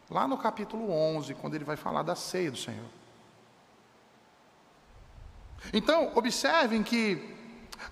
Lá 0.08 0.28
no 0.28 0.38
capítulo 0.38 0.90
11, 0.92 1.34
quando 1.34 1.54
ele 1.54 1.64
vai 1.64 1.76
falar 1.76 2.02
da 2.02 2.14
ceia 2.14 2.50
do 2.50 2.56
Senhor. 2.56 2.99
Então, 5.72 6.12
observem 6.14 6.82
que 6.82 7.36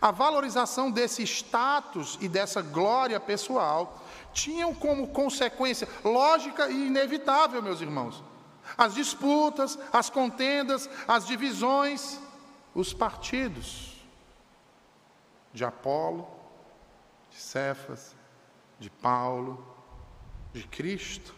a 0.00 0.10
valorização 0.10 0.90
desse 0.90 1.22
status 1.22 2.18
e 2.20 2.28
dessa 2.28 2.62
glória 2.62 3.18
pessoal 3.18 4.02
tinham 4.32 4.74
como 4.74 5.08
consequência 5.08 5.88
lógica 6.04 6.70
e 6.70 6.86
inevitável, 6.86 7.62
meus 7.62 7.80
irmãos, 7.80 8.22
as 8.76 8.94
disputas, 8.94 9.78
as 9.92 10.10
contendas, 10.10 10.88
as 11.06 11.26
divisões, 11.26 12.20
os 12.74 12.92
partidos 12.92 13.96
de 15.52 15.64
Apolo, 15.64 16.28
de 17.30 17.38
Cefas, 17.38 18.14
de 18.78 18.90
Paulo, 18.90 19.66
de 20.52 20.62
Cristo. 20.64 21.34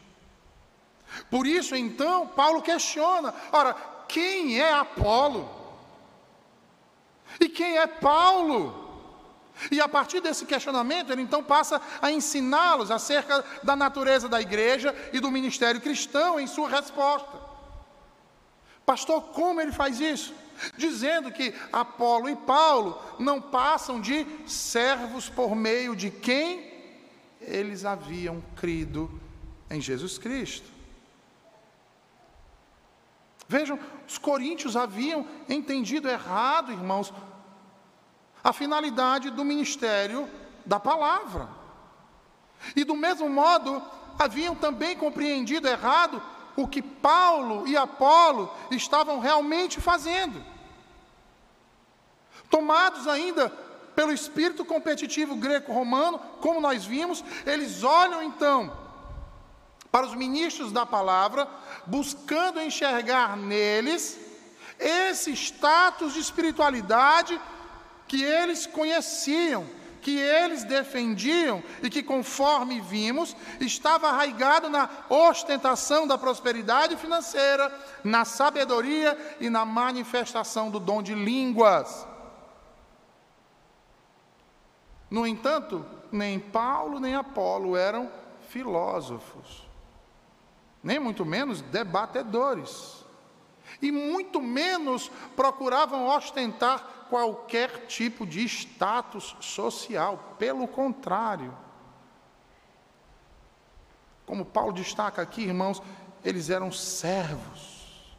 Por 1.30 1.46
isso, 1.46 1.74
então, 1.76 2.26
Paulo 2.26 2.62
questiona: 2.62 3.34
ora, 3.52 3.74
quem 4.08 4.60
é 4.60 4.72
Apolo? 4.72 5.59
E 7.38 7.48
quem 7.48 7.78
é 7.78 7.86
Paulo? 7.86 8.88
E 9.70 9.80
a 9.80 9.88
partir 9.88 10.20
desse 10.20 10.46
questionamento, 10.46 11.12
ele 11.12 11.22
então 11.22 11.44
passa 11.44 11.80
a 12.00 12.10
ensiná-los 12.10 12.90
acerca 12.90 13.44
da 13.62 13.76
natureza 13.76 14.28
da 14.28 14.40
igreja 14.40 14.94
e 15.12 15.20
do 15.20 15.30
ministério 15.30 15.80
cristão 15.80 16.40
em 16.40 16.46
sua 16.46 16.68
resposta. 16.68 17.38
Pastor, 18.86 19.22
como 19.32 19.60
ele 19.60 19.72
faz 19.72 20.00
isso? 20.00 20.34
dizendo 20.76 21.32
que 21.32 21.54
Apolo 21.72 22.28
e 22.28 22.36
Paulo 22.36 23.00
não 23.18 23.40
passam 23.40 24.00
de 24.00 24.26
servos 24.46 25.28
por 25.28 25.54
meio 25.54 25.96
de 25.96 26.10
quem 26.10 26.70
eles 27.40 27.84
haviam 27.84 28.42
crido 28.56 29.10
em 29.70 29.80
Jesus 29.80 30.18
Cristo. 30.18 30.68
Vejam, 33.48 33.78
os 34.10 34.18
coríntios 34.18 34.76
haviam 34.76 35.24
entendido 35.48 36.08
errado, 36.08 36.72
irmãos, 36.72 37.14
a 38.42 38.52
finalidade 38.52 39.30
do 39.30 39.44
ministério 39.44 40.28
da 40.66 40.80
palavra. 40.80 41.48
E 42.74 42.82
do 42.82 42.96
mesmo 42.96 43.30
modo, 43.30 43.80
haviam 44.18 44.56
também 44.56 44.96
compreendido 44.96 45.68
errado 45.68 46.20
o 46.56 46.66
que 46.66 46.82
Paulo 46.82 47.68
e 47.68 47.76
Apolo 47.76 48.52
estavam 48.72 49.20
realmente 49.20 49.80
fazendo. 49.80 50.44
Tomados 52.50 53.06
ainda 53.06 53.48
pelo 53.94 54.12
espírito 54.12 54.64
competitivo 54.64 55.36
greco-romano, 55.36 56.18
como 56.40 56.60
nós 56.60 56.84
vimos, 56.84 57.22
eles 57.46 57.84
olham 57.84 58.24
então 58.24 58.79
para 59.90 60.06
os 60.06 60.14
ministros 60.14 60.72
da 60.72 60.86
palavra, 60.86 61.48
buscando 61.86 62.60
enxergar 62.60 63.36
neles 63.36 64.18
esse 64.78 65.32
status 65.32 66.14
de 66.14 66.20
espiritualidade 66.20 67.38
que 68.08 68.22
eles 68.22 68.66
conheciam, 68.66 69.66
que 70.00 70.18
eles 70.18 70.64
defendiam 70.64 71.62
e 71.82 71.90
que, 71.90 72.02
conforme 72.02 72.80
vimos, 72.80 73.36
estava 73.60 74.08
arraigado 74.08 74.70
na 74.70 74.88
ostentação 75.08 76.06
da 76.06 76.16
prosperidade 76.16 76.96
financeira, 76.96 77.72
na 78.02 78.24
sabedoria 78.24 79.36
e 79.38 79.50
na 79.50 79.64
manifestação 79.64 80.70
do 80.70 80.80
dom 80.80 81.02
de 81.02 81.14
línguas. 81.14 82.06
No 85.10 85.26
entanto, 85.26 85.84
nem 86.10 86.38
Paulo 86.38 86.98
nem 86.98 87.14
Apolo 87.14 87.76
eram 87.76 88.10
filósofos, 88.48 89.69
nem 90.82 90.98
muito 90.98 91.24
menos 91.24 91.60
debatedores, 91.60 93.04
e 93.80 93.92
muito 93.92 94.40
menos 94.40 95.10
procuravam 95.36 96.06
ostentar 96.06 97.06
qualquer 97.08 97.86
tipo 97.86 98.26
de 98.26 98.44
status 98.44 99.36
social, 99.40 100.36
pelo 100.38 100.66
contrário. 100.66 101.56
Como 104.26 104.44
Paulo 104.44 104.72
destaca 104.72 105.20
aqui, 105.20 105.42
irmãos, 105.42 105.82
eles 106.24 106.50
eram 106.50 106.70
servos 106.70 108.14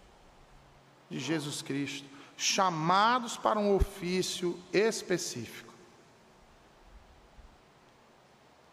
de 1.10 1.20
Jesus 1.20 1.62
Cristo, 1.62 2.08
chamados 2.38 3.38
para 3.38 3.60
um 3.60 3.76
ofício 3.76 4.60
específico. 4.74 5.74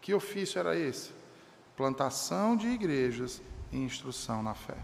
Que 0.01 0.13
ofício 0.13 0.59
era 0.59 0.75
esse? 0.75 1.11
Plantação 1.75 2.57
de 2.57 2.67
igrejas 2.67 3.41
e 3.71 3.77
instrução 3.77 4.41
na 4.41 4.53
fé. 4.53 4.77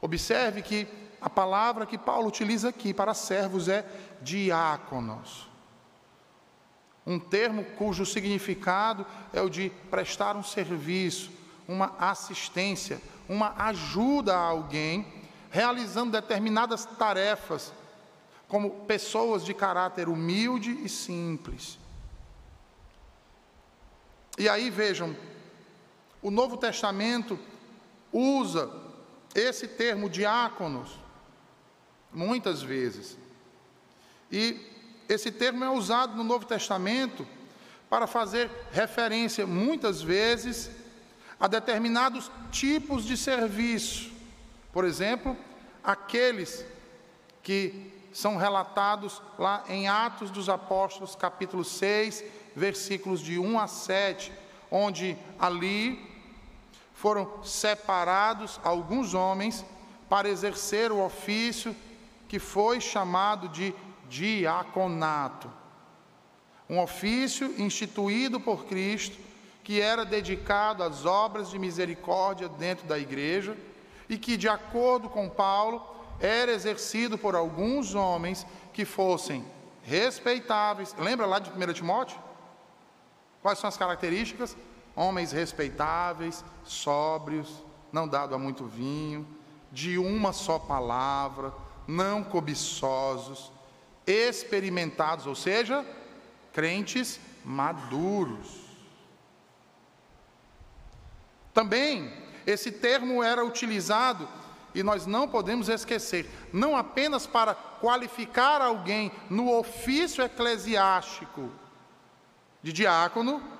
Observe 0.00 0.62
que 0.62 0.88
a 1.20 1.28
palavra 1.28 1.84
que 1.84 1.98
Paulo 1.98 2.28
utiliza 2.28 2.70
aqui 2.70 2.94
para 2.94 3.12
servos 3.12 3.68
é 3.68 3.84
diáconos. 4.22 5.48
Um 7.06 7.18
termo 7.18 7.64
cujo 7.76 8.06
significado 8.06 9.06
é 9.32 9.40
o 9.40 9.50
de 9.50 9.70
prestar 9.90 10.36
um 10.36 10.42
serviço, 10.42 11.30
uma 11.68 11.94
assistência, 11.98 13.00
uma 13.28 13.54
ajuda 13.64 14.36
a 14.36 14.40
alguém, 14.40 15.06
realizando 15.50 16.12
determinadas 16.12 16.84
tarefas, 16.84 17.72
como 18.48 18.70
pessoas 18.86 19.44
de 19.44 19.54
caráter 19.54 20.08
humilde 20.08 20.72
e 20.84 20.88
simples. 20.88 21.78
E 24.38 24.48
aí 24.48 24.70
vejam, 24.70 25.14
o 26.22 26.30
Novo 26.30 26.56
Testamento 26.56 27.38
usa 28.12 28.70
esse 29.34 29.66
termo 29.68 30.10
diáconos 30.10 30.98
muitas 32.12 32.62
vezes. 32.62 33.16
E 34.30 34.60
esse 35.08 35.30
termo 35.30 35.64
é 35.64 35.70
usado 35.70 36.16
no 36.16 36.24
Novo 36.24 36.44
Testamento 36.44 37.26
para 37.88 38.06
fazer 38.06 38.50
referência, 38.72 39.46
muitas 39.46 40.02
vezes, 40.02 40.70
a 41.38 41.48
determinados 41.48 42.30
tipos 42.52 43.04
de 43.04 43.16
serviço. 43.16 44.12
Por 44.72 44.84
exemplo, 44.84 45.36
aqueles 45.82 46.64
que 47.42 47.92
são 48.12 48.36
relatados 48.36 49.22
lá 49.38 49.64
em 49.68 49.88
Atos 49.88 50.30
dos 50.30 50.48
Apóstolos, 50.48 51.16
capítulo 51.16 51.64
6, 51.64 52.24
versículos 52.54 53.20
de 53.20 53.38
1 53.38 53.58
a 53.58 53.66
7, 53.66 54.32
onde 54.70 55.16
ali 55.38 56.09
foram 57.00 57.42
separados 57.42 58.60
alguns 58.62 59.14
homens 59.14 59.64
para 60.06 60.28
exercer 60.28 60.92
o 60.92 61.02
ofício 61.02 61.74
que 62.28 62.38
foi 62.38 62.78
chamado 62.78 63.48
de 63.48 63.74
diaconato. 64.06 65.50
Um 66.68 66.78
ofício 66.78 67.54
instituído 67.58 68.38
por 68.38 68.66
Cristo, 68.66 69.16
que 69.64 69.80
era 69.80 70.04
dedicado 70.04 70.82
às 70.82 71.06
obras 71.06 71.48
de 71.48 71.58
misericórdia 71.58 72.50
dentro 72.50 72.86
da 72.86 72.98
igreja 72.98 73.56
e 74.06 74.18
que, 74.18 74.36
de 74.36 74.46
acordo 74.46 75.08
com 75.08 75.26
Paulo, 75.26 75.82
era 76.20 76.52
exercido 76.52 77.16
por 77.16 77.34
alguns 77.34 77.94
homens 77.94 78.46
que 78.74 78.84
fossem 78.84 79.42
respeitáveis. 79.84 80.94
Lembra 80.98 81.24
lá 81.24 81.38
de 81.38 81.50
1 81.50 81.72
Timóteo? 81.72 82.18
Quais 83.40 83.58
são 83.58 83.68
as 83.68 83.76
características? 83.78 84.54
Homens 85.00 85.32
respeitáveis, 85.32 86.44
sóbrios, 86.62 87.64
não 87.90 88.06
dado 88.06 88.34
a 88.34 88.38
muito 88.38 88.66
vinho, 88.66 89.26
de 89.72 89.96
uma 89.96 90.30
só 90.30 90.58
palavra, 90.58 91.54
não 91.88 92.22
cobiçosos, 92.22 93.50
experimentados, 94.06 95.26
ou 95.26 95.34
seja, 95.34 95.86
crentes 96.52 97.18
maduros. 97.42 98.60
Também 101.54 102.12
esse 102.46 102.70
termo 102.70 103.22
era 103.22 103.42
utilizado 103.42 104.28
e 104.74 104.82
nós 104.82 105.06
não 105.06 105.26
podemos 105.26 105.70
esquecer, 105.70 106.30
não 106.52 106.76
apenas 106.76 107.26
para 107.26 107.54
qualificar 107.54 108.60
alguém 108.60 109.10
no 109.30 109.50
ofício 109.50 110.22
eclesiástico 110.22 111.50
de 112.62 112.70
diácono, 112.70 113.59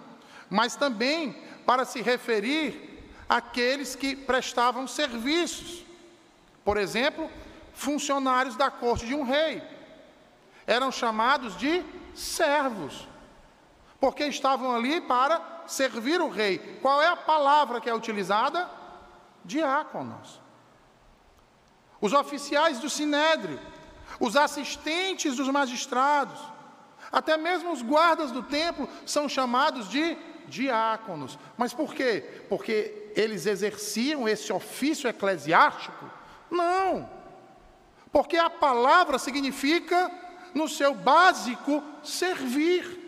mas 0.51 0.75
também 0.75 1.33
para 1.65 1.85
se 1.85 2.03
referir 2.03 3.09
àqueles 3.29 3.95
que 3.95 4.17
prestavam 4.17 4.89
serviços. 4.89 5.85
Por 6.65 6.77
exemplo, 6.77 7.31
funcionários 7.73 8.57
da 8.57 8.71
corte 8.71 9.07
de 9.07 9.15
um 9.15 9.23
rei. 9.23 9.63
Eram 10.67 10.91
chamados 10.91 11.57
de 11.57 11.83
servos, 12.15 13.09
porque 14.01 14.25
estavam 14.25 14.75
ali 14.75 15.01
para 15.01 15.63
servir 15.67 16.21
o 16.21 16.29
rei. 16.29 16.59
Qual 16.83 17.01
é 17.01 17.07
a 17.07 17.17
palavra 17.17 17.81
que 17.81 17.89
é 17.89 17.95
utilizada? 17.95 18.69
Diáconos. 19.45 20.41
Os 22.01 22.13
oficiais 22.13 22.79
do 22.81 22.91
sinédrio, 22.91 23.61
os 24.19 24.37
assistentes 24.37 25.37
dos 25.37 25.49
magistrados, 25.49 26.41
até 27.13 27.37
mesmo 27.37 27.73
os 27.73 27.83
guardas 27.83 28.31
do 28.31 28.43
templo 28.43 28.89
são 29.07 29.29
chamados 29.29 29.89
de 29.89 30.17
diáconos. 30.51 31.39
Mas 31.57 31.73
por 31.73 31.95
quê? 31.95 32.45
Porque 32.49 33.13
eles 33.17 33.47
exerciam 33.47 34.29
esse 34.29 34.53
ofício 34.53 35.09
eclesiástico? 35.09 36.11
Não. 36.51 37.09
Porque 38.13 38.37
a 38.37 38.51
palavra 38.51 39.19
significa, 39.19 40.11
no 40.55 40.69
seu 40.69 40.95
básico, 40.95 41.83
servir. 42.03 42.99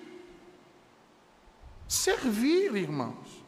Servir, 1.89 2.75
irmãos. 2.75 3.43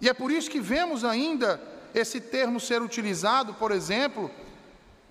E 0.00 0.08
é 0.08 0.14
por 0.14 0.32
isso 0.32 0.50
que 0.50 0.60
vemos 0.60 1.04
ainda 1.04 1.60
esse 1.94 2.20
termo 2.20 2.58
ser 2.58 2.80
utilizado, 2.80 3.54
por 3.54 3.70
exemplo, 3.70 4.30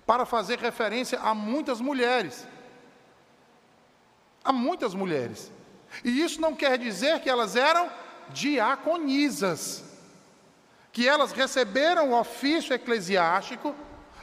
para 0.04 0.26
fazer 0.26 0.58
referência 0.58 1.18
a 1.20 1.34
muitas 1.34 1.80
mulheres. 1.80 2.46
A 4.44 4.52
muitas 4.52 4.94
mulheres. 4.94 5.50
E 6.04 6.22
isso 6.22 6.40
não 6.40 6.54
quer 6.54 6.78
dizer 6.78 7.20
que 7.20 7.30
elas 7.30 7.56
eram 7.56 7.90
diaconisas 8.30 9.84
que 10.92 11.08
elas 11.08 11.32
receberam 11.32 12.10
o 12.10 12.20
ofício 12.20 12.74
eclesiástico 12.74 13.74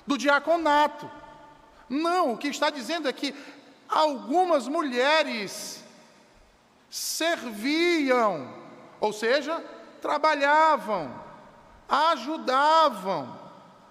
do 0.06 0.16
diaconato. 0.16 1.10
Não, 1.90 2.34
o 2.34 2.38
que 2.38 2.48
está 2.48 2.70
dizendo 2.70 3.10
é 3.10 3.14
que 3.14 3.34
algumas 3.88 4.68
mulheres 4.68 5.84
serviam, 6.92 8.54
ou 9.00 9.12
seja, 9.12 9.60
trabalhavam, 10.00 11.12
ajudavam 11.90 13.40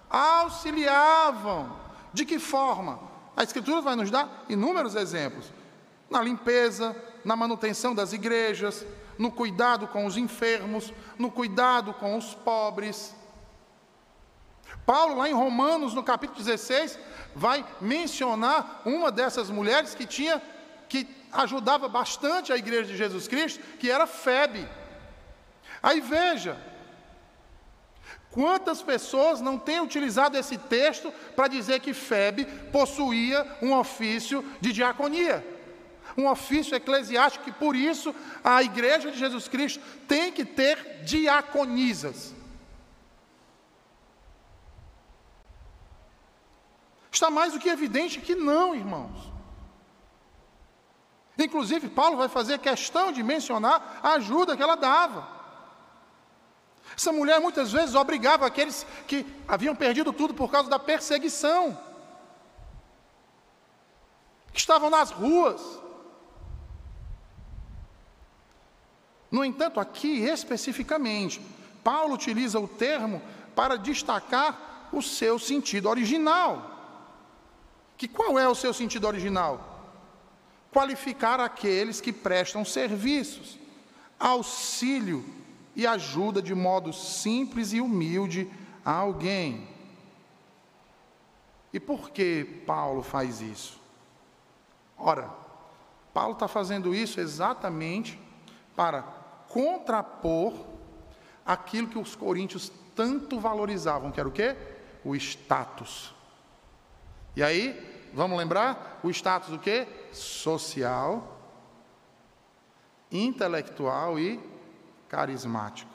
auxiliavam. 0.09 1.77
De 2.11 2.25
que 2.25 2.39
forma? 2.39 2.99
A 3.37 3.43
Escritura 3.43 3.81
vai 3.81 3.95
nos 3.95 4.09
dar 4.09 4.45
inúmeros 4.49 4.95
exemplos: 4.95 5.51
na 6.09 6.21
limpeza, 6.21 6.95
na 7.23 7.35
manutenção 7.35 7.93
das 7.93 8.13
igrejas, 8.13 8.85
no 9.17 9.31
cuidado 9.31 9.87
com 9.87 10.05
os 10.05 10.15
enfermos, 10.15 10.93
no 11.17 11.29
cuidado 11.29 11.93
com 11.93 12.17
os 12.17 12.33
pobres. 12.33 13.13
Paulo, 14.85 15.17
lá 15.17 15.29
em 15.29 15.33
Romanos, 15.33 15.93
no 15.93 16.03
capítulo 16.03 16.43
16, 16.43 16.97
vai 17.35 17.65
mencionar 17.79 18.81
uma 18.85 19.11
dessas 19.11 19.49
mulheres 19.49 19.93
que 19.93 20.05
tinha, 20.05 20.41
que 20.87 21.07
ajudava 21.31 21.87
bastante 21.87 22.51
a 22.51 22.57
igreja 22.57 22.87
de 22.87 22.97
Jesus 22.97 23.27
Cristo, 23.27 23.59
que 23.77 23.91
era 23.91 24.07
Febe. 24.07 24.67
Aí 25.83 26.01
veja, 26.01 26.57
quantas 28.31 28.81
pessoas 28.81 29.41
não 29.41 29.57
têm 29.57 29.81
utilizado 29.81 30.37
esse 30.37 30.57
texto 30.57 31.11
para 31.35 31.47
dizer 31.47 31.81
que 31.81 31.93
Febe 31.93 32.45
possuía 32.71 33.45
um 33.61 33.77
ofício 33.77 34.43
de 34.59 34.71
diaconia, 34.73 35.45
um 36.19 36.29
ofício 36.29 36.75
eclesiástico, 36.75 37.45
que 37.45 37.51
por 37.51 37.75
isso 37.75 38.13
a 38.43 38.61
igreja 38.61 39.11
de 39.11 39.17
Jesus 39.17 39.47
Cristo 39.47 39.81
tem 40.07 40.31
que 40.31 40.43
ter 40.45 41.03
diaconisas. 41.03 42.33
Está 47.11 47.29
mais 47.29 47.53
do 47.53 47.59
que 47.59 47.69
evidente 47.69 48.21
que 48.21 48.35
não, 48.35 48.75
irmãos. 48.75 49.31
Inclusive, 51.37 51.89
Paulo 51.89 52.17
vai 52.17 52.27
fazer 52.27 52.59
questão 52.59 53.11
de 53.11 53.23
mencionar 53.23 53.99
a 54.03 54.13
ajuda 54.13 54.55
que 54.55 54.63
ela 54.63 54.75
dava. 54.75 55.39
Essa 56.95 57.11
mulher 57.11 57.39
muitas 57.39 57.71
vezes 57.71 57.95
obrigava 57.95 58.45
aqueles 58.45 58.85
que 59.07 59.25
haviam 59.47 59.75
perdido 59.75 60.11
tudo 60.11 60.33
por 60.33 60.51
causa 60.51 60.69
da 60.69 60.77
perseguição, 60.77 61.79
que 64.51 64.59
estavam 64.59 64.89
nas 64.89 65.11
ruas. 65.11 65.61
No 69.31 69.45
entanto, 69.45 69.79
aqui 69.79 70.21
especificamente, 70.23 71.39
Paulo 71.83 72.15
utiliza 72.15 72.59
o 72.59 72.67
termo 72.67 73.21
para 73.55 73.77
destacar 73.77 74.89
o 74.91 75.01
seu 75.01 75.37
sentido 75.37 75.87
original. 75.87 76.77
Que 77.97 78.07
qual 78.07 78.39
é 78.39 78.47
o 78.47 78.55
seu 78.55 78.73
sentido 78.73 79.05
original? 79.05 79.79
Qualificar 80.71 81.39
aqueles 81.39 81.99
que 81.99 82.13
prestam 82.13 82.63
serviços, 82.63 83.59
auxílio 84.19 85.25
e 85.75 85.85
ajuda 85.85 86.41
de 86.41 86.55
modo 86.55 86.91
simples 86.91 87.73
e 87.73 87.81
humilde 87.81 88.49
a 88.83 88.91
alguém. 88.91 89.67
E 91.71 91.79
por 91.79 92.09
que 92.09 92.63
Paulo 92.65 93.03
faz 93.03 93.41
isso? 93.41 93.79
Ora, 94.97 95.29
Paulo 96.13 96.33
está 96.33 96.47
fazendo 96.47 96.93
isso 96.95 97.19
exatamente 97.19 98.19
para 98.75 99.18
contrapor 99.49 100.53
aquilo 101.45 101.87
que 101.87 101.97
os 101.97 102.15
coríntios 102.15 102.71
tanto 102.95 103.39
valorizavam, 103.39 104.11
que 104.11 104.19
era 104.19 104.29
o 104.29 104.31
quê? 104.31 104.55
O 105.03 105.15
status. 105.15 106.13
E 107.35 107.43
aí, 107.43 108.09
vamos 108.13 108.37
lembrar? 108.37 108.99
O 109.03 109.09
status 109.09 109.49
do 109.49 109.59
quê? 109.59 109.87
Social, 110.11 111.39
intelectual 113.11 114.19
e 114.19 114.39
carismático. 115.07 115.91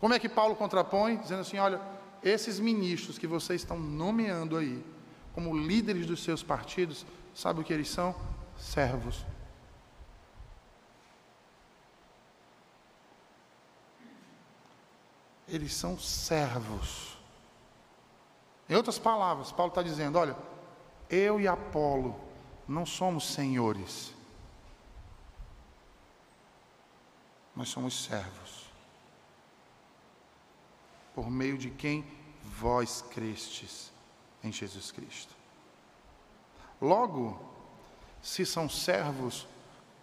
Como 0.00 0.14
é 0.14 0.18
que 0.18 0.28
Paulo 0.28 0.56
contrapõe? 0.56 1.16
Dizendo 1.16 1.40
assim: 1.40 1.58
olha, 1.58 1.80
esses 2.22 2.58
ministros 2.58 3.18
que 3.18 3.26
vocês 3.26 3.60
estão 3.60 3.78
nomeando 3.78 4.56
aí, 4.56 4.84
como 5.34 5.56
líderes 5.56 6.06
dos 6.06 6.22
seus 6.22 6.42
partidos, 6.42 7.04
sabe 7.34 7.60
o 7.60 7.64
que 7.64 7.72
eles 7.72 7.88
são? 7.88 8.14
Servos. 8.56 9.24
Eles 15.52 15.74
são 15.74 15.98
servos. 15.98 17.18
Em 18.66 18.74
outras 18.74 18.98
palavras, 18.98 19.52
Paulo 19.52 19.70
está 19.70 19.82
dizendo: 19.82 20.18
olha, 20.18 20.34
eu 21.10 21.38
e 21.38 21.46
Apolo 21.46 22.18
não 22.66 22.86
somos 22.86 23.34
senhores, 23.34 24.14
nós 27.54 27.68
somos 27.68 28.02
servos, 28.02 28.72
por 31.14 31.30
meio 31.30 31.58
de 31.58 31.68
quem 31.68 32.02
vós 32.42 33.04
crestes 33.10 33.92
em 34.42 34.50
Jesus 34.50 34.90
Cristo. 34.90 35.34
Logo, 36.80 37.38
se 38.22 38.46
são 38.46 38.70
servos, 38.70 39.46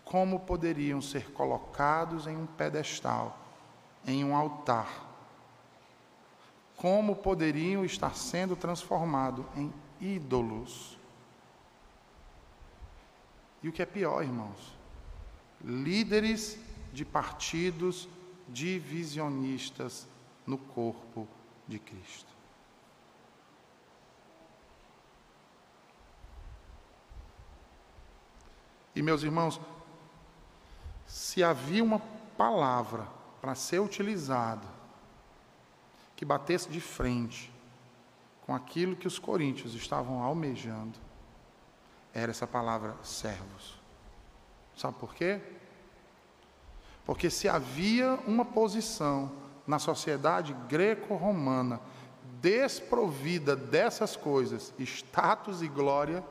como 0.06 0.42
poderiam 0.42 1.02
ser 1.02 1.32
colocados 1.32 2.28
em 2.28 2.38
um 2.38 2.46
pedestal, 2.46 3.36
em 4.06 4.24
um 4.24 4.36
altar? 4.36 5.09
Como 6.80 7.13
poderiam 7.13 7.84
estar 7.84 8.15
sendo 8.15 8.56
transformados 8.56 9.46
em 9.54 9.74
ídolos. 10.00 10.98
E 13.62 13.68
o 13.68 13.72
que 13.74 13.82
é 13.82 13.86
pior, 13.86 14.24
irmãos? 14.24 14.74
Líderes 15.62 16.58
de 16.94 17.04
partidos 17.04 18.08
divisionistas 18.48 20.08
no 20.48 20.58
corpo 20.58 21.28
de 21.68 21.80
Cristo. 21.80 22.34
E 28.96 29.02
meus 29.02 29.22
irmãos, 29.22 29.60
se 31.06 31.44
havia 31.44 31.84
uma 31.84 32.00
palavra 32.38 33.06
para 33.42 33.54
ser 33.54 33.80
utilizada 33.80 34.79
que 36.20 36.26
batesse 36.26 36.68
de 36.68 36.82
frente 36.82 37.50
com 38.46 38.54
aquilo 38.54 38.94
que 38.94 39.08
os 39.08 39.18
coríntios 39.18 39.74
estavam 39.74 40.22
almejando, 40.22 41.00
era 42.14 42.30
essa 42.30 42.46
palavra 42.46 42.98
servos. 43.02 43.80
Sabe 44.76 44.98
por 45.00 45.16
quê? 45.16 45.40
Porque 47.06 47.30
se 47.30 47.48
havia 47.48 48.20
uma 48.28 48.44
posição 48.44 49.32
na 49.66 49.80
sociedade 49.80 50.54
greco-romana 50.68 51.80
desprovida 52.42 53.56
dessas 53.56 54.18
coisas, 54.18 54.74
status 54.78 55.62
e 55.62 55.70
glória, 55.70 56.22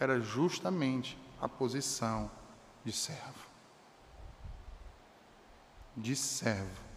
era 0.00 0.20
justamente 0.20 1.16
a 1.40 1.48
posição 1.48 2.28
de 2.84 2.90
servo. 2.90 3.46
De 5.96 6.16
servo. 6.16 6.89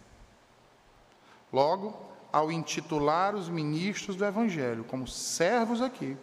Logo, 1.54 1.94
ao 2.32 2.50
intitular 2.50 3.32
os 3.32 3.48
ministros 3.48 4.16
do 4.16 4.24
Evangelho 4.24 4.82
como 4.82 5.06
servos 5.06 5.80
aqui, 5.80 6.16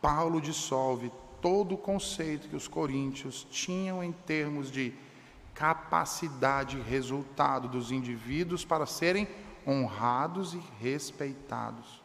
Paulo 0.00 0.40
dissolve 0.40 1.12
todo 1.42 1.74
o 1.74 1.78
conceito 1.78 2.48
que 2.48 2.56
os 2.56 2.66
coríntios 2.66 3.46
tinham 3.50 4.02
em 4.02 4.12
termos 4.12 4.70
de 4.70 4.94
capacidade 5.52 6.78
e 6.78 6.80
resultado 6.80 7.68
dos 7.68 7.92
indivíduos 7.92 8.64
para 8.64 8.86
serem 8.86 9.28
honrados 9.66 10.54
e 10.54 10.62
respeitados. 10.80 12.02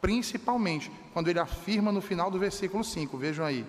Principalmente 0.00 0.92
quando 1.12 1.26
ele 1.26 1.40
afirma 1.40 1.90
no 1.90 2.00
final 2.00 2.30
do 2.30 2.38
versículo 2.38 2.84
5, 2.84 3.18
vejam 3.18 3.44
aí, 3.44 3.66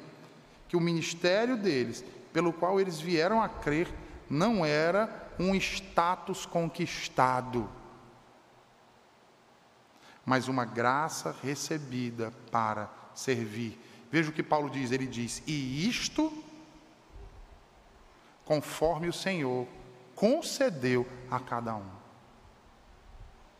que 0.68 0.78
o 0.78 0.82
ministério 0.82 1.58
deles, 1.58 2.06
pelo 2.32 2.54
qual 2.54 2.80
eles 2.80 3.00
vieram 3.00 3.42
a 3.42 3.50
crer, 3.50 3.92
não 4.30 4.64
era 4.64 5.27
um 5.40 5.56
status 5.56 6.46
conquistado, 6.46 7.70
mas 10.26 10.48
uma 10.48 10.66
graça 10.66 11.36
recebida 11.42 12.32
para 12.52 12.90
servir. 13.14 13.80
Veja 14.12 14.30
o 14.30 14.34
que 14.34 14.44
Paulo 14.44 14.70
diz: 14.70 14.92
ele 14.92 15.08
diz, 15.08 15.44
e 15.46 15.88
isto, 15.88 16.44
conforme 18.46 19.08
o 19.08 19.14
Senhor 19.14 19.68
concedeu 20.16 21.08
a 21.30 21.40
cada 21.40 21.76
um. 21.76 21.90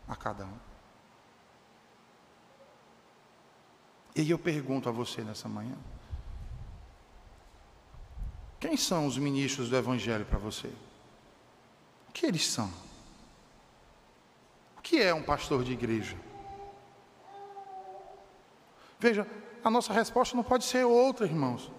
A 0.08 0.16
cada 0.16 0.44
um. 0.44 0.58
E 4.16 4.28
eu 4.28 4.38
pergunto 4.38 4.88
a 4.88 4.92
você 4.92 5.22
nessa 5.22 5.48
manhã: 5.48 5.76
quem 8.58 8.76
são 8.76 9.06
os 9.06 9.16
ministros 9.16 9.68
do 9.68 9.76
Evangelho 9.76 10.24
para 10.24 10.38
você? 10.38 10.72
Que 12.18 12.26
eles 12.26 12.44
são? 12.44 12.68
O 14.76 14.82
que 14.82 15.00
é 15.00 15.14
um 15.14 15.22
pastor 15.22 15.62
de 15.62 15.72
igreja? 15.72 16.16
Veja, 18.98 19.24
a 19.62 19.70
nossa 19.70 19.92
resposta 19.92 20.36
não 20.36 20.42
pode 20.42 20.64
ser 20.64 20.84
outra, 20.84 21.26
irmãos, 21.26 21.70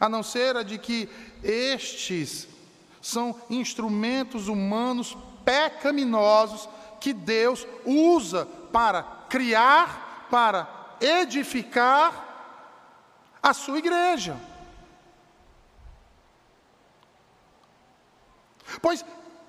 a 0.00 0.08
não 0.08 0.20
ser 0.20 0.56
a 0.56 0.64
de 0.64 0.78
que 0.78 1.08
estes 1.44 2.48
são 3.00 3.40
instrumentos 3.48 4.48
humanos 4.48 5.16
pecaminosos 5.44 6.68
que 7.00 7.12
Deus 7.12 7.64
usa 7.84 8.46
para 8.72 9.04
criar, 9.28 10.26
para 10.28 10.96
edificar 11.00 12.58
a 13.40 13.54
sua 13.54 13.78
igreja. 13.78 14.36
Pois 18.80 19.04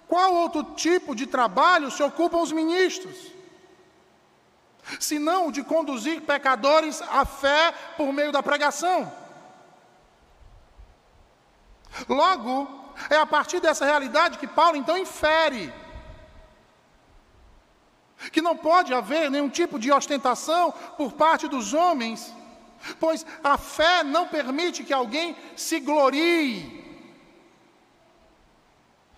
qual 0.08 0.34
outro 0.34 0.64
tipo 0.76 1.14
de 1.16 1.28
trabalho 1.28 1.92
se 1.92 2.02
ocupam 2.02 2.38
os 2.38 2.52
ministros? 2.52 3.34
Senão 5.00 5.52
de 5.52 5.64
conduzir 5.64 6.22
pecadores 6.22 7.02
à 7.02 7.26
fé 7.26 7.74
por 7.98 8.14
meio 8.14 8.32
da 8.32 8.42
pregação. 8.42 9.12
Logo, 12.08 12.68
é 13.10 13.18
a 13.18 13.26
partir 13.26 13.60
dessa 13.60 13.86
realidade 13.86 14.38
que 14.38 14.48
Paulo 14.48 14.78
então 14.78 14.98
infere 14.98 15.74
que 18.32 18.42
não 18.42 18.58
pode 18.58 18.94
haver 18.94 19.30
nenhum 19.30 19.50
tipo 19.50 19.78
de 19.78 19.92
ostentação 19.92 20.74
por 20.98 21.14
parte 21.14 21.48
dos 21.48 21.74
homens, 21.74 22.34
pois 23.00 23.26
a 23.44 23.58
fé 23.58 24.04
não 24.04 24.28
permite 24.28 24.84
que 24.84 24.94
alguém 24.94 25.36
se 25.56 25.80
glorie, 25.80 26.87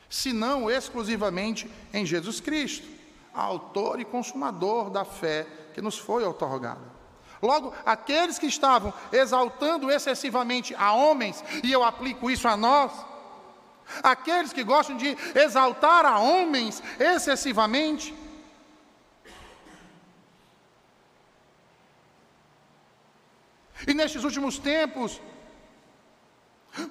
senão 0.10 0.70
exclusivamente 0.70 1.70
em 1.94 2.06
Jesus 2.06 2.40
Cristo, 2.40 2.88
autor 3.34 4.00
e 4.00 4.06
consumador 4.06 4.90
da 4.90 5.06
fé 5.06 5.46
que 5.74 5.82
nos 5.82 5.98
foi 5.98 6.24
otorgada. 6.24 7.00
Logo, 7.42 7.74
aqueles 7.86 8.38
que 8.38 8.48
estavam 8.48 8.94
exaltando 9.12 9.90
excessivamente 9.90 10.76
a 10.76 10.94
homens, 10.94 11.44
e 11.64 11.72
eu 11.72 11.84
aplico 11.84 12.30
isso 12.30 12.48
a 12.48 12.58
nós, 12.58 12.92
aqueles 14.04 14.52
que 14.52 14.64
gostam 14.64 14.98
de 14.98 15.16
exaltar 15.36 16.06
a 16.06 16.20
homens 16.20 16.84
excessivamente, 17.00 18.14
E 23.88 23.94
nestes 23.94 24.24
últimos 24.24 24.60
tempos, 24.60 25.22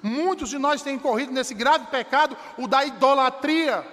muitos 0.01 0.49
de 0.49 0.57
nós 0.57 0.81
têm 0.81 0.97
corrido 0.97 1.31
nesse 1.31 1.53
grave 1.53 1.87
pecado, 1.87 2.37
o 2.57 2.67
da 2.67 2.85
idolatria. 2.85 3.85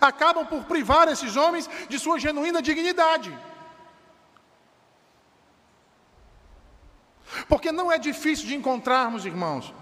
Acabam 0.00 0.46
por 0.46 0.64
privar 0.64 1.08
esses 1.08 1.36
homens 1.36 1.68
de 1.88 1.98
sua 1.98 2.18
genuína 2.18 2.60
dignidade. 2.60 3.36
Porque 7.48 7.70
não 7.70 7.90
é 7.90 7.98
difícil 7.98 8.46
de 8.46 8.54
encontrarmos, 8.54 9.24
irmãos, 9.24 9.72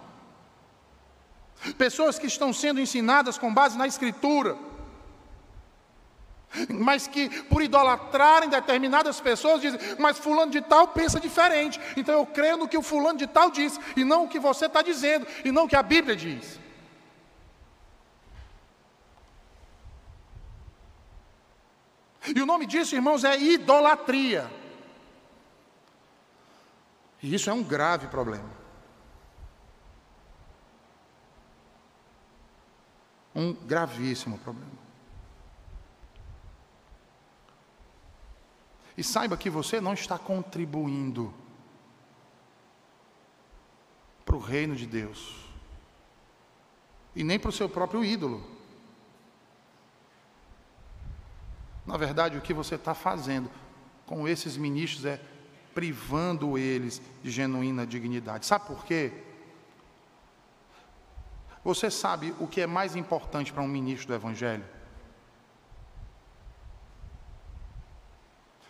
pessoas 1.78 2.18
que 2.18 2.26
estão 2.26 2.52
sendo 2.52 2.80
ensinadas 2.80 3.38
com 3.38 3.52
base 3.52 3.78
na 3.78 3.86
Escritura 3.86 4.58
mas 6.68 7.06
que 7.06 7.28
por 7.44 7.62
idolatrarem 7.62 8.48
determinadas 8.48 9.20
pessoas 9.20 9.60
dizem, 9.60 9.80
mas 9.98 10.18
fulano 10.18 10.52
de 10.52 10.60
tal 10.60 10.88
pensa 10.88 11.20
diferente, 11.20 11.80
então 11.96 12.14
eu 12.14 12.26
creio 12.26 12.56
no 12.56 12.68
que 12.68 12.78
o 12.78 12.82
fulano 12.82 13.18
de 13.18 13.26
tal 13.26 13.50
diz, 13.50 13.78
e 13.96 14.04
não 14.04 14.24
o 14.24 14.28
que 14.28 14.38
você 14.38 14.66
está 14.66 14.82
dizendo, 14.82 15.26
e 15.44 15.50
não 15.50 15.64
o 15.64 15.68
que 15.68 15.76
a 15.76 15.82
Bíblia 15.82 16.16
diz. 16.16 16.60
E 22.34 22.40
o 22.40 22.46
nome 22.46 22.64
disso, 22.64 22.94
irmãos, 22.94 23.22
é 23.22 23.38
idolatria. 23.38 24.50
E 27.22 27.34
isso 27.34 27.50
é 27.50 27.52
um 27.52 27.62
grave 27.62 28.06
problema. 28.06 28.50
Um 33.34 33.52
gravíssimo 33.52 34.38
problema. 34.38 34.83
E 38.96 39.02
saiba 39.02 39.36
que 39.36 39.50
você 39.50 39.80
não 39.80 39.94
está 39.94 40.18
contribuindo 40.18 41.34
para 44.24 44.36
o 44.36 44.38
reino 44.38 44.74
de 44.74 44.86
Deus, 44.86 45.44
e 47.14 47.22
nem 47.22 47.38
para 47.38 47.50
o 47.50 47.52
seu 47.52 47.68
próprio 47.68 48.04
ídolo. 48.04 48.44
Na 51.86 51.96
verdade, 51.96 52.38
o 52.38 52.40
que 52.40 52.54
você 52.54 52.76
está 52.76 52.94
fazendo 52.94 53.50
com 54.06 54.26
esses 54.26 54.56
ministros 54.56 55.04
é 55.04 55.20
privando 55.74 56.56
eles 56.56 57.02
de 57.22 57.30
genuína 57.30 57.86
dignidade. 57.86 58.46
Sabe 58.46 58.66
por 58.66 58.84
quê? 58.84 59.12
Você 61.62 61.90
sabe 61.90 62.34
o 62.38 62.46
que 62.46 62.60
é 62.60 62.66
mais 62.66 62.94
importante 62.94 63.52
para 63.52 63.62
um 63.62 63.68
ministro 63.68 64.08
do 64.08 64.14
Evangelho? 64.14 64.64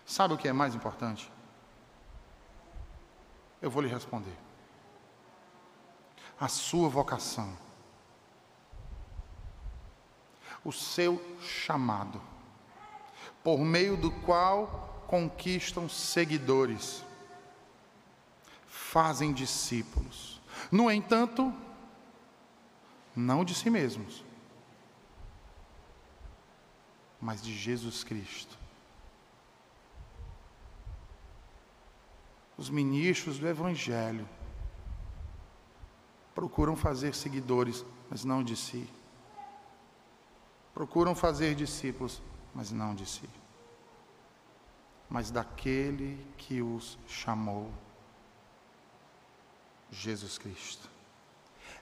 Sabe 0.06 0.34
o 0.34 0.38
que 0.38 0.48
é 0.48 0.52
mais 0.52 0.74
importante? 0.74 1.30
Eu 3.60 3.70
vou 3.70 3.82
lhe 3.82 3.88
responder. 3.88 4.36
A 6.38 6.48
sua 6.48 6.88
vocação, 6.88 7.56
o 10.64 10.72
seu 10.72 11.22
chamado, 11.40 12.20
por 13.42 13.58
meio 13.58 13.96
do 13.96 14.10
qual 14.10 15.04
conquistam 15.06 15.88
seguidores, 15.88 17.04
fazem 18.66 19.32
discípulos. 19.32 20.40
No 20.70 20.90
entanto, 20.90 21.52
não 23.14 23.44
de 23.44 23.54
si 23.54 23.70
mesmos, 23.70 24.24
mas 27.20 27.40
de 27.40 27.56
Jesus 27.56 28.04
Cristo 28.04 28.63
os 32.56 32.70
ministros 32.70 33.38
do 33.38 33.48
Evangelho 33.48 34.28
procuram 36.34 36.76
fazer 36.76 37.14
seguidores, 37.14 37.84
mas 38.10 38.24
não 38.24 38.42
de 38.42 38.56
si. 38.56 38.88
Procuram 40.72 41.14
fazer 41.14 41.54
discípulos, 41.54 42.20
mas 42.54 42.70
não 42.70 42.94
de 42.94 43.06
si. 43.06 43.28
Mas 45.08 45.30
daquele 45.30 46.24
que 46.36 46.60
os 46.60 46.98
chamou, 47.06 47.72
Jesus 49.90 50.38
Cristo. 50.38 50.88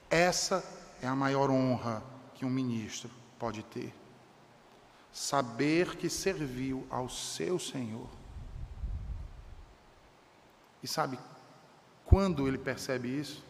Essa 0.09 0.63
é 1.01 1.07
a 1.07 1.15
maior 1.15 1.49
honra 1.49 2.03
que 2.35 2.45
um 2.45 2.49
ministro 2.49 3.09
pode 3.39 3.63
ter. 3.63 3.93
Saber 5.11 5.95
que 5.95 6.09
serviu 6.09 6.85
ao 6.89 7.09
seu 7.09 7.57
Senhor 7.57 8.07
e 10.83 10.87
sabe 10.87 11.17
quando 12.05 12.45
ele 12.45 12.57
percebe 12.57 13.07
isso? 13.07 13.43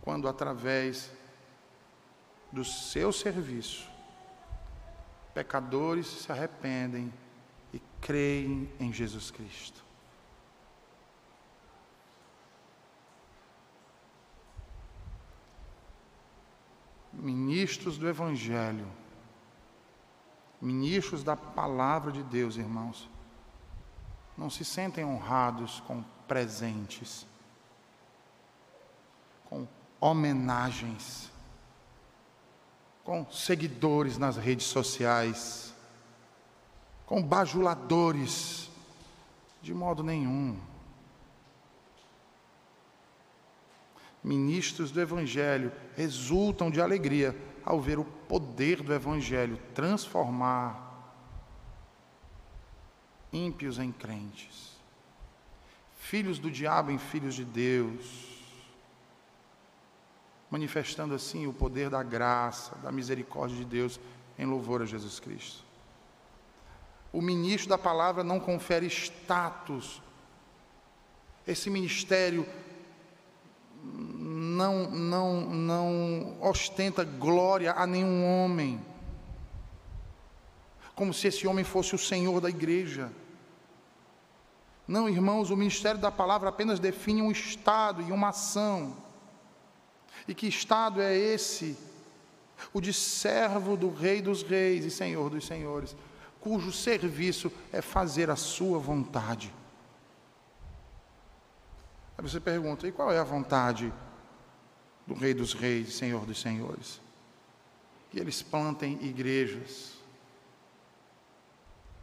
Quando, 0.00 0.28
através 0.28 1.10
do 2.52 2.64
seu 2.64 3.12
serviço, 3.12 3.90
pecadores 5.34 6.06
se 6.06 6.30
arrependem 6.30 7.12
e 7.74 7.82
creem 8.00 8.72
em 8.78 8.92
Jesus 8.92 9.32
Cristo. 9.32 9.84
Ministros 17.12 17.98
do 17.98 18.08
Evangelho, 18.08 18.86
ministros 20.60 21.24
da 21.24 21.34
palavra 21.34 22.12
de 22.12 22.22
Deus, 22.22 22.56
irmãos, 22.56 23.10
não 24.36 24.50
se 24.50 24.64
sentem 24.64 25.04
honrados 25.04 25.80
com 25.86 26.04
presentes, 26.28 27.26
com 29.48 29.66
homenagens, 30.00 31.30
com 33.02 33.24
seguidores 33.30 34.18
nas 34.18 34.36
redes 34.36 34.66
sociais, 34.66 35.72
com 37.06 37.22
bajuladores, 37.22 38.68
de 39.62 39.72
modo 39.72 40.02
nenhum. 40.02 40.58
Ministros 44.22 44.90
do 44.90 45.00
Evangelho 45.00 45.72
exultam 45.96 46.68
de 46.68 46.80
alegria 46.80 47.34
ao 47.64 47.80
ver 47.80 47.98
o 47.98 48.04
poder 48.04 48.82
do 48.82 48.92
Evangelho 48.92 49.56
transformar 49.72 50.85
ímpios 53.36 53.78
em 53.78 53.92
crentes, 53.92 54.76
filhos 55.96 56.38
do 56.38 56.50
diabo 56.50 56.90
em 56.90 56.98
filhos 56.98 57.34
de 57.34 57.44
Deus, 57.44 58.26
manifestando 60.50 61.14
assim 61.14 61.46
o 61.46 61.52
poder 61.52 61.90
da 61.90 62.02
graça, 62.02 62.76
da 62.76 62.90
misericórdia 62.90 63.56
de 63.56 63.64
Deus 63.64 64.00
em 64.38 64.46
louvor 64.46 64.82
a 64.82 64.86
Jesus 64.86 65.18
Cristo. 65.20 65.64
O 67.12 67.20
ministro 67.20 67.68
da 67.68 67.78
palavra 67.78 68.22
não 68.22 68.38
confere 68.38 68.86
status, 68.86 70.00
esse 71.46 71.70
ministério 71.70 72.46
não, 73.82 74.90
não, 74.90 75.40
não 75.42 76.36
ostenta 76.40 77.04
glória 77.04 77.72
a 77.72 77.86
nenhum 77.86 78.24
homem, 78.24 78.80
como 80.94 81.12
se 81.12 81.28
esse 81.28 81.46
homem 81.46 81.64
fosse 81.64 81.94
o 81.94 81.98
Senhor 81.98 82.40
da 82.40 82.48
igreja. 82.48 83.12
Não, 84.86 85.08
irmãos, 85.08 85.50
o 85.50 85.56
ministério 85.56 86.00
da 86.00 86.12
palavra 86.12 86.48
apenas 86.48 86.78
define 86.78 87.20
um 87.20 87.30
estado 87.30 88.02
e 88.02 88.12
uma 88.12 88.28
ação. 88.28 88.96
E 90.28 90.34
que 90.34 90.46
estado 90.46 91.00
é 91.00 91.16
esse? 91.16 91.76
O 92.72 92.80
de 92.80 92.92
servo 92.92 93.76
do 93.76 93.90
Rei 93.90 94.22
dos 94.22 94.42
Reis 94.42 94.84
e 94.84 94.90
Senhor 94.90 95.28
dos 95.28 95.46
Senhores, 95.46 95.96
cujo 96.40 96.72
serviço 96.72 97.50
é 97.72 97.82
fazer 97.82 98.30
a 98.30 98.36
sua 98.36 98.78
vontade. 98.78 99.52
Aí 102.16 102.22
você 102.22 102.40
pergunta: 102.40 102.86
e 102.86 102.92
qual 102.92 103.12
é 103.12 103.18
a 103.18 103.24
vontade 103.24 103.92
do 105.06 105.14
Rei 105.14 105.34
dos 105.34 105.52
Reis 105.52 105.88
e 105.88 105.92
Senhor 105.92 106.24
dos 106.24 106.40
Senhores? 106.40 107.00
Que 108.10 108.20
eles 108.20 108.40
plantem 108.40 108.98
igrejas. 109.02 109.96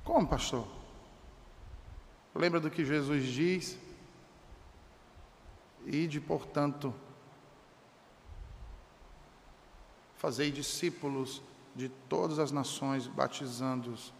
Como, 0.03 0.27
pastor? 0.27 0.82
Lembra 2.35 2.59
do 2.59 2.71
que 2.71 2.83
Jesus 2.83 3.25
diz? 3.25 3.77
Ide, 5.85 6.19
portanto, 6.19 6.93
fazei 10.15 10.51
discípulos 10.51 11.41
de 11.75 11.89
todas 11.89 12.39
as 12.39 12.51
nações, 12.51 13.07
batizando-os, 13.07 14.13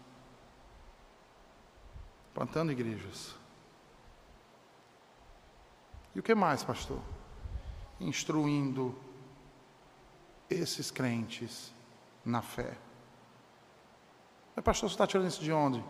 plantando 2.32 2.70
igrejas. 2.70 3.34
E 6.14 6.20
o 6.20 6.22
que 6.22 6.34
mais, 6.34 6.62
pastor? 6.62 7.00
Instruindo 7.98 8.94
esses 10.48 10.90
crentes 10.90 11.72
na 12.24 12.42
fé. 12.42 12.76
Mas, 14.54 14.64
pastor, 14.64 14.88
você 14.88 14.94
está 14.94 15.06
tirando 15.06 15.26
isso 15.26 15.42
de 15.42 15.52
onde? 15.52 15.82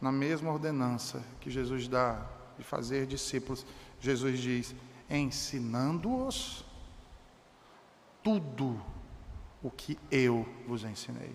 Na 0.00 0.12
mesma 0.12 0.50
ordenança 0.50 1.24
que 1.40 1.50
Jesus 1.50 1.88
dá 1.88 2.24
de 2.56 2.64
fazer 2.64 3.06
discípulos, 3.06 3.66
Jesus 4.00 4.38
diz: 4.38 4.74
ensinando-os 5.10 6.64
tudo 8.22 8.80
o 9.62 9.70
que 9.70 9.98
eu 10.10 10.46
vos 10.66 10.84
ensinei. 10.84 11.34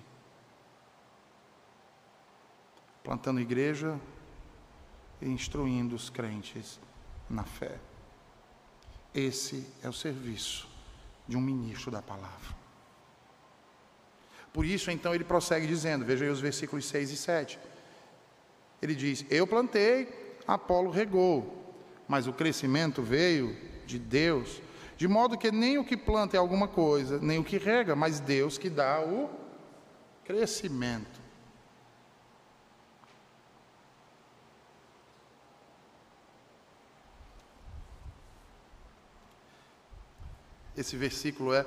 Plantando 3.03 3.41
igreja 3.41 3.99
e 5.21 5.27
instruindo 5.27 5.95
os 5.95 6.09
crentes 6.09 6.79
na 7.29 7.43
fé. 7.43 7.79
Esse 9.13 9.67
é 9.81 9.89
o 9.89 9.93
serviço 9.93 10.67
de 11.27 11.37
um 11.37 11.41
ministro 11.41 11.91
da 11.91 12.01
palavra. 12.01 12.63
Por 14.51 14.65
isso, 14.65 14.91
então, 14.91 15.13
ele 15.13 15.23
prossegue 15.23 15.65
dizendo, 15.65 16.05
veja 16.05 16.25
aí 16.25 16.31
os 16.31 16.39
versículos 16.39 16.85
6 16.85 17.11
e 17.11 17.17
7. 17.17 17.59
Ele 18.83 18.93
diz: 18.93 19.25
Eu 19.29 19.47
plantei, 19.47 20.35
Apolo 20.45 20.91
regou, 20.91 21.73
mas 22.05 22.27
o 22.27 22.33
crescimento 22.33 23.01
veio 23.01 23.55
de 23.85 23.97
Deus, 23.97 24.61
de 24.97 25.07
modo 25.07 25.37
que 25.37 25.49
nem 25.53 25.77
o 25.77 25.85
que 25.85 25.95
planta 25.95 26.35
é 26.35 26.39
alguma 26.39 26.67
coisa, 26.67 27.17
nem 27.17 27.39
o 27.39 27.45
que 27.45 27.57
rega, 27.57 27.95
mas 27.95 28.19
Deus 28.19 28.57
que 28.57 28.69
dá 28.69 28.99
o 28.99 29.29
crescimento. 30.25 31.21
Esse 40.75 40.97
versículo 40.97 41.53
é 41.53 41.65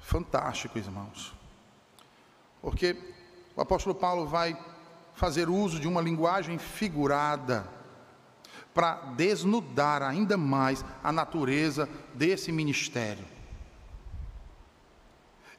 fantástico, 0.00 0.78
irmãos. 0.78 1.32
Porque 2.60 2.96
o 3.54 3.60
apóstolo 3.60 3.94
Paulo 3.94 4.26
vai 4.26 4.58
fazer 5.18 5.50
uso 5.50 5.80
de 5.80 5.88
uma 5.88 6.00
linguagem 6.00 6.58
figurada 6.58 7.68
para 8.72 8.94
desnudar 9.16 10.00
ainda 10.00 10.36
mais 10.36 10.84
a 11.02 11.10
natureza 11.10 11.88
desse 12.14 12.52
ministério. 12.52 13.24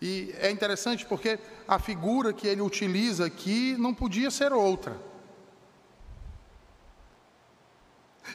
E 0.01 0.33
é 0.37 0.49
interessante 0.49 1.05
porque 1.05 1.37
a 1.67 1.77
figura 1.77 2.31
que 2.31 2.47
ele 2.47 2.61
utiliza 2.61 3.25
aqui 3.25 3.75
não 3.77 3.93
podia 3.93 4.31
ser 4.31 4.53
outra. 4.53 4.97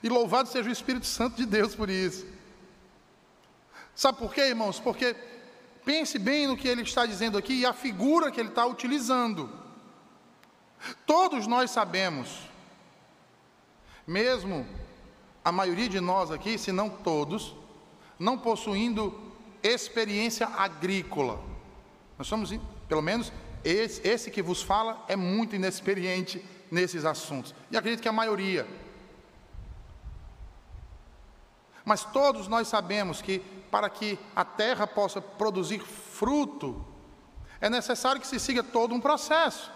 E 0.02 0.08
louvado 0.10 0.50
seja 0.50 0.68
o 0.68 0.72
Espírito 0.72 1.06
Santo 1.06 1.36
de 1.36 1.46
Deus 1.46 1.74
por 1.74 1.88
isso. 1.88 2.26
Sabe 3.94 4.18
por 4.18 4.34
quê, 4.34 4.42
irmãos? 4.42 4.78
Porque 4.78 5.16
pense 5.86 6.18
bem 6.18 6.46
no 6.46 6.54
que 6.56 6.68
ele 6.68 6.82
está 6.82 7.06
dizendo 7.06 7.38
aqui 7.38 7.54
e 7.60 7.64
a 7.64 7.72
figura 7.72 8.30
que 8.30 8.38
ele 8.38 8.50
está 8.50 8.66
utilizando. 8.66 9.63
Todos 11.06 11.46
nós 11.46 11.70
sabemos, 11.70 12.48
mesmo 14.06 14.66
a 15.44 15.52
maioria 15.52 15.88
de 15.88 16.00
nós 16.00 16.30
aqui, 16.30 16.58
se 16.58 16.72
não 16.72 16.88
todos, 16.88 17.54
não 18.18 18.38
possuindo 18.38 19.32
experiência 19.62 20.46
agrícola. 20.46 21.40
Nós 22.18 22.26
somos, 22.26 22.50
pelo 22.88 23.02
menos, 23.02 23.32
esse, 23.64 24.06
esse 24.06 24.30
que 24.30 24.42
vos 24.42 24.62
fala 24.62 25.04
é 25.08 25.16
muito 25.16 25.56
inexperiente 25.56 26.44
nesses 26.70 27.04
assuntos. 27.04 27.54
E 27.70 27.76
acredito 27.76 28.02
que 28.02 28.08
a 28.08 28.12
maioria. 28.12 28.66
Mas 31.84 32.04
todos 32.04 32.48
nós 32.48 32.68
sabemos 32.68 33.20
que 33.20 33.40
para 33.70 33.90
que 33.90 34.18
a 34.34 34.44
terra 34.44 34.86
possa 34.86 35.20
produzir 35.20 35.80
fruto, 35.80 36.84
é 37.60 37.68
necessário 37.68 38.20
que 38.20 38.26
se 38.26 38.38
siga 38.38 38.62
todo 38.62 38.94
um 38.94 39.00
processo, 39.00 39.70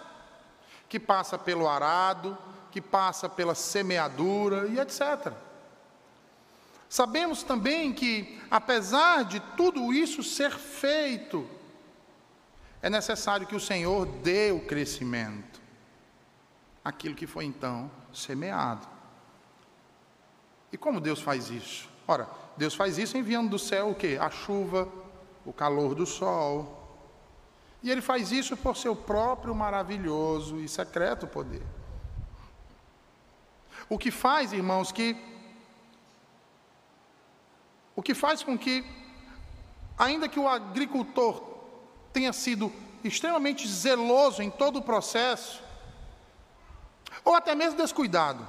que 0.88 0.98
passa 0.98 1.38
pelo 1.38 1.68
arado, 1.68 2.36
que 2.70 2.80
passa 2.80 3.28
pela 3.28 3.54
semeadura 3.54 4.66
e 4.68 4.78
etc. 4.78 5.32
Sabemos 6.88 7.42
também 7.42 7.92
que, 7.92 8.40
apesar 8.50 9.24
de 9.24 9.40
tudo 9.56 9.92
isso 9.92 10.22
ser 10.22 10.52
feito, 10.52 11.46
é 12.80 12.88
necessário 12.88 13.46
que 13.46 13.56
o 13.56 13.60
Senhor 13.60 14.06
dê 14.06 14.50
o 14.50 14.60
crescimento, 14.60 15.60
aquilo 16.84 17.14
que 17.14 17.26
foi 17.26 17.44
então 17.44 17.90
semeado. 18.12 18.86
E 20.72 20.78
como 20.78 21.00
Deus 21.00 21.20
faz 21.20 21.50
isso? 21.50 21.88
Ora, 22.06 22.28
Deus 22.56 22.74
faz 22.74 22.96
isso 22.96 23.18
enviando 23.18 23.50
do 23.50 23.58
céu 23.58 23.90
o 23.90 23.94
que? 23.94 24.16
A 24.16 24.30
chuva, 24.30 24.88
o 25.44 25.52
calor 25.52 25.94
do 25.94 26.06
sol. 26.06 26.77
E 27.82 27.90
ele 27.90 28.00
faz 28.00 28.32
isso 28.32 28.56
por 28.56 28.76
seu 28.76 28.94
próprio 28.94 29.54
maravilhoso 29.54 30.58
e 30.58 30.68
secreto 30.68 31.26
poder. 31.26 31.62
O 33.88 33.96
que 33.96 34.10
faz, 34.10 34.52
irmãos, 34.52 34.92
que 34.92 35.16
o 37.94 38.02
que 38.02 38.14
faz 38.14 38.42
com 38.42 38.56
que 38.56 38.84
ainda 39.98 40.28
que 40.28 40.38
o 40.38 40.48
agricultor 40.48 41.42
tenha 42.12 42.32
sido 42.32 42.72
extremamente 43.02 43.66
zeloso 43.66 44.42
em 44.42 44.50
todo 44.50 44.78
o 44.78 44.82
processo, 44.82 45.62
ou 47.24 47.34
até 47.34 47.54
mesmo 47.54 47.76
descuidado 47.76 48.46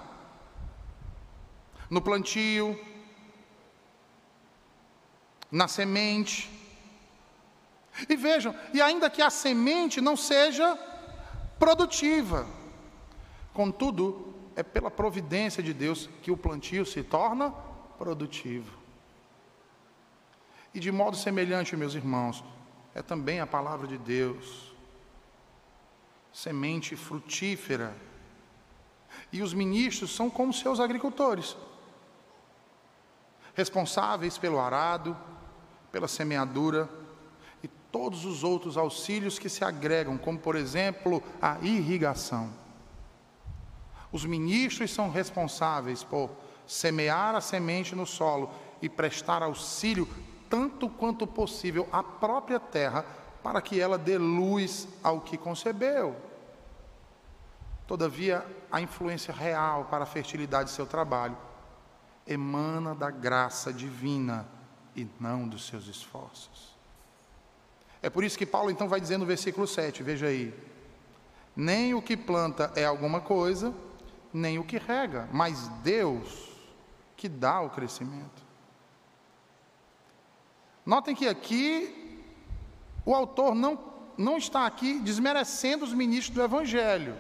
no 1.90 2.02
plantio, 2.02 2.80
na 5.52 5.68
semente. 5.68 6.59
E 8.08 8.16
vejam, 8.16 8.56
e 8.74 8.82
ainda 8.82 9.10
que 9.10 9.22
a 9.22 9.30
semente 9.30 10.00
não 10.00 10.16
seja 10.16 10.78
produtiva, 11.58 12.48
contudo, 13.54 14.34
é 14.56 14.64
pela 14.64 14.92
providência 14.92 15.62
de 15.62 15.74
Deus 15.74 16.10
que 16.22 16.32
o 16.32 16.38
plantio 16.38 16.86
se 16.86 17.04
torna 17.04 17.52
produtivo. 17.98 18.78
E 20.74 20.80
de 20.80 20.92
modo 20.92 21.18
semelhante, 21.18 21.76
meus 21.76 21.96
irmãos, 21.96 22.44
é 22.94 23.02
também 23.02 23.40
a 23.40 23.48
palavra 23.48 23.88
de 23.88 23.98
Deus, 23.98 24.74
semente 26.32 26.96
frutífera. 26.96 27.94
E 29.32 29.42
os 29.42 29.54
ministros 29.54 30.16
são 30.16 30.30
como 30.30 30.54
seus 30.54 30.80
agricultores, 30.80 31.58
responsáveis 33.54 34.38
pelo 34.38 34.60
arado, 34.60 35.18
pela 35.92 36.08
semeadura 36.08 36.99
todos 37.92 38.26
os 38.26 38.44
outros 38.44 38.78
auxílios 38.78 39.40
que 39.40 39.50
se 39.50 39.64
agregam, 39.64 40.18
como 40.18 40.38
por 40.38 40.56
exemplo 40.56 41.24
a 41.42 41.58
irrigação. 41.62 42.50
Os 44.12 44.26
ministros 44.26 44.92
são 44.92 45.10
responsáveis 45.10 46.04
por 46.04 46.32
semear 46.66 47.36
a 47.36 47.42
semente 47.42 47.96
no 47.96 48.06
solo 48.06 48.52
e 48.82 48.90
prestar 48.90 49.44
auxílio 49.44 50.08
tanto 50.50 50.90
quanto 50.90 51.28
possível 51.28 51.88
à 51.92 52.02
própria 52.02 52.60
terra 52.60 53.06
para 53.44 53.62
que 53.62 53.80
ela 53.80 53.98
dê 53.98 54.18
luz 54.18 54.88
ao 55.04 55.22
que 55.22 55.38
concebeu. 55.38 56.16
Todavia, 57.88 58.46
a 58.72 58.82
influência 58.82 59.34
real 59.34 59.86
para 59.86 60.04
a 60.04 60.08
fertilidade 60.08 60.70
de 60.70 60.76
seu 60.76 60.86
trabalho 60.86 61.38
emana 62.28 62.94
da 62.94 63.10
graça 63.10 63.74
divina 63.74 64.48
e 64.96 65.08
não 65.20 65.48
dos 65.48 65.66
seus 65.66 65.88
esforços. 65.88 66.69
É 68.02 68.10
por 68.10 68.24
isso 68.24 68.38
que 68.38 68.46
Paulo 68.46 68.72
então 68.72 68.88
vai 68.88 69.02
dizer 69.02 69.18
no 69.18 69.26
versículo 69.26 69.68
7, 69.68 70.02
veja 70.04 70.28
aí: 70.28 70.54
nem 71.56 71.94
o 71.94 72.02
que 72.02 72.16
planta 72.16 72.72
é 72.76 72.86
alguma 72.86 73.20
coisa, 73.20 73.74
nem 74.34 74.58
o 74.58 74.64
que 74.64 74.78
rega, 74.78 75.28
mas 75.32 75.68
Deus 75.84 76.50
que 77.18 77.28
dá 77.28 77.60
o 77.60 77.70
crescimento. 77.70 78.48
Notem 80.86 81.14
que 81.14 81.28
aqui 81.28 82.24
o 83.06 83.14
autor 83.14 83.54
não, 83.54 83.78
não 84.18 84.38
está 84.38 84.66
aqui 84.66 85.00
desmerecendo 85.00 85.84
os 85.84 85.94
ministros 85.94 86.34
do 86.34 86.42
Evangelho, 86.42 87.18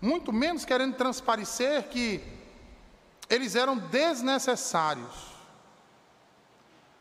muito 0.00 0.32
menos 0.32 0.64
querendo 0.64 0.96
transparecer 0.96 1.88
que 1.88 2.22
eles 3.28 3.54
eram 3.54 3.76
desnecessários. 3.76 5.31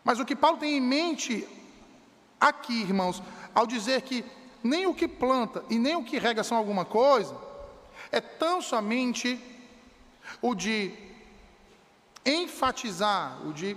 Mas 0.03 0.19
o 0.19 0.25
que 0.25 0.35
Paulo 0.35 0.57
tem 0.57 0.77
em 0.77 0.81
mente 0.81 1.47
aqui, 2.39 2.81
irmãos, 2.81 3.21
ao 3.53 3.67
dizer 3.67 4.01
que 4.01 4.25
nem 4.63 4.87
o 4.87 4.93
que 4.93 5.07
planta 5.07 5.63
e 5.69 5.77
nem 5.77 5.95
o 5.95 6.03
que 6.03 6.17
rega 6.17 6.43
são 6.43 6.57
alguma 6.57 6.85
coisa, 6.85 7.35
é 8.11 8.19
tão 8.19 8.61
somente 8.61 9.39
o 10.41 10.55
de 10.55 10.93
enfatizar, 12.25 13.45
o 13.45 13.53
de 13.53 13.75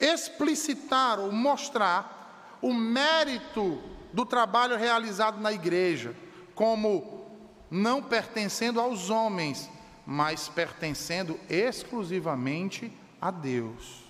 explicitar 0.00 1.20
ou 1.20 1.30
mostrar 1.30 2.58
o 2.60 2.72
mérito 2.72 3.80
do 4.12 4.24
trabalho 4.24 4.76
realizado 4.76 5.40
na 5.40 5.52
igreja, 5.52 6.14
como 6.54 7.26
não 7.70 8.02
pertencendo 8.02 8.80
aos 8.80 9.10
homens, 9.10 9.70
mas 10.04 10.48
pertencendo 10.48 11.38
exclusivamente 11.48 12.92
a 13.20 13.30
Deus. 13.30 14.01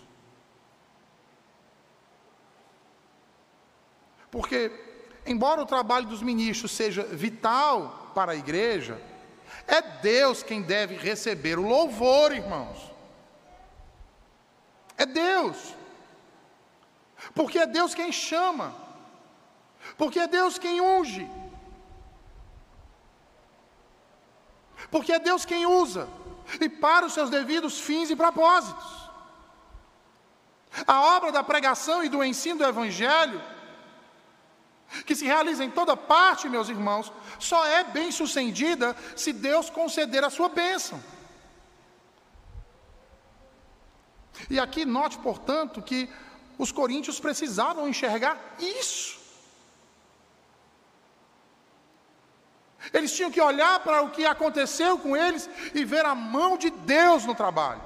Porque 4.33 4.73
embora 5.27 5.61
o 5.61 5.67
trabalho 5.67 6.07
dos 6.07 6.23
ministros 6.23 6.73
seja 6.73 7.03
vital 7.05 8.11
para 8.15 8.33
a 8.33 8.35
igreja, 8.35 8.99
é 9.67 9.83
Deus 9.83 10.43
quem 10.43 10.63
deve 10.63 10.97
receber 10.97 11.59
o 11.59 11.69
louvor, 11.69 12.33
irmãos. 12.33 12.91
É 14.97 15.05
Deus. 15.05 15.77
Porque 17.35 17.59
é 17.59 17.67
Deus 17.67 17.95
quem 17.95 18.11
chama. 18.11 18.75
Porque 19.99 20.19
é 20.19 20.27
Deus 20.27 20.59
quem 20.59 20.81
unge. 20.81 21.31
Porque 24.91 25.13
é 25.13 25.19
Deus 25.19 25.45
quem 25.45 25.67
usa. 25.67 26.09
E 26.59 26.71
para 26.71 27.05
os 27.05 27.13
seus 27.13 27.29
devidos 27.29 27.79
fins 27.79 28.09
e 28.09 28.17
propósitos. 28.17 29.11
A 30.87 31.17
obra 31.17 31.31
da 31.31 31.43
pregação 31.43 32.03
e 32.03 32.09
do 32.09 32.25
ensino 32.25 32.61
do 32.61 32.65
Evangelho 32.65 33.52
que 35.07 35.15
se 35.15 35.25
realiza 35.25 35.65
em 35.65 35.71
toda 35.71 35.97
parte, 35.97 36.49
meus 36.49 36.69
irmãos, 36.69 37.13
só 37.39 37.65
é 37.67 37.85
bem 37.85 38.13
sucedida 38.13 38.97
se 39.17 39.33
Deus 39.33 39.71
conceder 39.71 40.23
a 40.25 40.31
sua 40.31 40.49
bênção. 40.49 41.03
E 44.49 44.59
aqui 44.59 44.85
note, 44.85 45.19
portanto, 45.19 45.81
que 45.83 46.09
os 46.59 46.71
coríntios 46.71 47.19
precisavam 47.19 47.89
enxergar 47.89 48.39
isso. 48.59 49.21
Eles 52.93 53.13
tinham 53.15 53.31
que 53.31 53.41
olhar 53.41 53.81
para 53.81 54.03
o 54.03 54.11
que 54.11 54.27
aconteceu 54.27 54.99
com 54.99 55.17
eles 55.17 55.49
e 55.75 55.85
ver 55.85 56.05
a 56.05 56.15
mão 56.15 56.57
de 56.57 56.71
Deus 56.71 57.25
no 57.25 57.35
trabalho, 57.35 57.81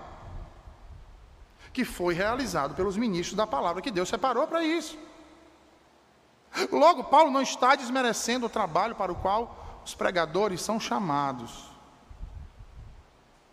que 1.72 1.84
foi 1.84 2.14
realizado 2.14 2.74
pelos 2.74 2.96
ministros 2.96 3.36
da 3.36 3.46
palavra 3.46 3.82
que 3.82 3.90
Deus 3.90 4.08
separou 4.08 4.46
para 4.46 4.64
isso. 4.64 4.98
Logo, 6.72 7.04
Paulo 7.04 7.30
não 7.30 7.42
está 7.42 7.74
desmerecendo 7.74 8.46
o 8.46 8.50
trabalho 8.50 8.94
para 8.94 9.12
o 9.12 9.16
qual 9.16 9.82
os 9.84 9.94
pregadores 9.94 10.62
são 10.62 10.80
chamados, 10.80 11.70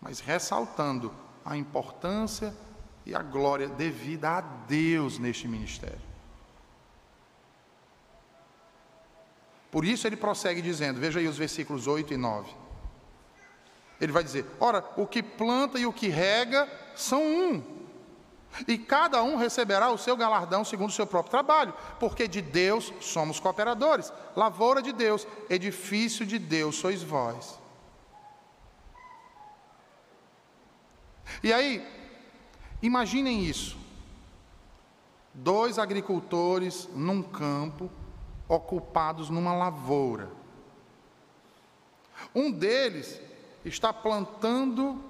mas 0.00 0.20
ressaltando 0.20 1.12
a 1.44 1.56
importância 1.56 2.54
e 3.06 3.14
a 3.14 3.22
glória 3.22 3.68
devida 3.68 4.30
a 4.30 4.40
Deus 4.40 5.18
neste 5.18 5.46
ministério. 5.46 6.00
Por 9.70 9.84
isso 9.84 10.06
ele 10.06 10.16
prossegue 10.16 10.62
dizendo, 10.62 11.00
veja 11.00 11.18
aí 11.18 11.26
os 11.26 11.36
versículos 11.36 11.86
8 11.86 12.14
e 12.14 12.16
9. 12.16 12.64
Ele 14.00 14.12
vai 14.12 14.22
dizer: 14.22 14.46
Ora, 14.60 14.84
o 14.96 15.06
que 15.06 15.22
planta 15.22 15.78
e 15.78 15.86
o 15.86 15.92
que 15.92 16.08
rega 16.08 16.68
são 16.94 17.22
um, 17.22 17.73
e 18.68 18.78
cada 18.78 19.22
um 19.22 19.36
receberá 19.36 19.90
o 19.90 19.98
seu 19.98 20.16
galardão 20.16 20.64
segundo 20.64 20.90
o 20.90 20.92
seu 20.92 21.06
próprio 21.06 21.30
trabalho, 21.30 21.74
porque 21.98 22.28
de 22.28 22.40
Deus 22.40 22.92
somos 23.00 23.40
cooperadores, 23.40 24.12
lavoura 24.36 24.80
de 24.80 24.92
Deus, 24.92 25.26
edifício 25.50 26.24
de 26.24 26.38
Deus 26.38 26.76
sois 26.76 27.02
vós. 27.02 27.58
E 31.42 31.52
aí, 31.52 31.86
imaginem 32.80 33.44
isso: 33.44 33.76
dois 35.32 35.78
agricultores 35.78 36.88
num 36.94 37.22
campo, 37.22 37.90
ocupados 38.48 39.28
numa 39.28 39.54
lavoura. 39.54 40.30
Um 42.34 42.50
deles 42.50 43.20
está 43.64 43.92
plantando 43.92 45.02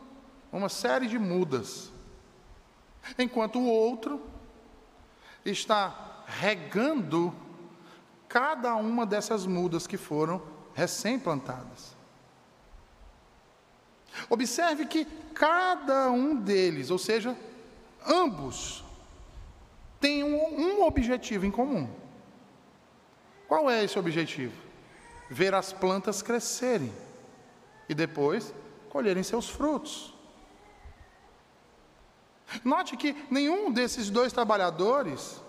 uma 0.51 0.69
série 0.69 1.07
de 1.07 1.19
mudas 1.19 1.93
enquanto 3.19 3.59
o 3.59 3.67
outro 3.67 4.21
está 5.45 6.25
regando 6.27 7.35
cada 8.29 8.75
uma 8.77 9.05
dessas 9.05 9.47
mudas 9.47 9.87
que 9.87 9.97
foram 9.97 10.43
recém-plantadas. 10.75 11.95
Observe 14.29 14.87
que 14.87 15.05
cada 15.35 16.11
um 16.11 16.37
deles, 16.37 16.91
ou 16.91 16.99
seja, 16.99 17.37
ambos, 18.07 18.85
tem 20.01 20.23
um, 20.23 20.61
um, 20.61 20.83
objetivo 20.83 21.47
em 21.47 21.51
comum. 21.51 21.89
Qual 23.49 23.71
é 23.71 23.85
esse 23.85 23.99
objetivo? 23.99 24.55
Ver 25.31 25.55
as 25.55 25.73
plantas 25.73 26.23
crescerem 26.23 26.93
e 27.89 27.95
depois 27.95 28.55
colherem 28.89 29.23
seus 29.23 29.49
frutos. 29.49 30.14
Note 32.65 32.97
que 32.97 33.15
nenhum 33.31 33.73
desses 33.73 34.11
dois 34.11 34.33
trabalhadores, 34.33 35.43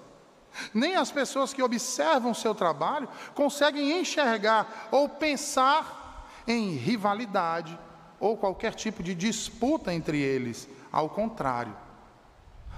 nem 0.73 0.95
as 0.95 1.11
pessoas 1.11 1.53
que 1.53 1.61
observam 1.61 2.31
o 2.31 2.35
seu 2.35 2.55
trabalho, 2.55 3.09
conseguem 3.33 3.99
enxergar 3.99 4.87
ou 4.91 5.09
pensar 5.09 6.29
em 6.47 6.71
rivalidade 6.71 7.77
ou 8.19 8.37
qualquer 8.37 8.73
tipo 8.73 9.03
de 9.03 9.13
disputa 9.13 9.93
entre 9.93 10.19
eles. 10.19 10.67
Ao 10.91 11.09
contrário, 11.09 11.75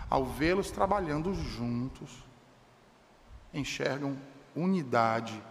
ao 0.09 0.25
vê-los 0.25 0.71
trabalhando 0.71 1.33
juntos, 1.33 2.11
enxergam 3.53 4.17
unidade 4.55 5.41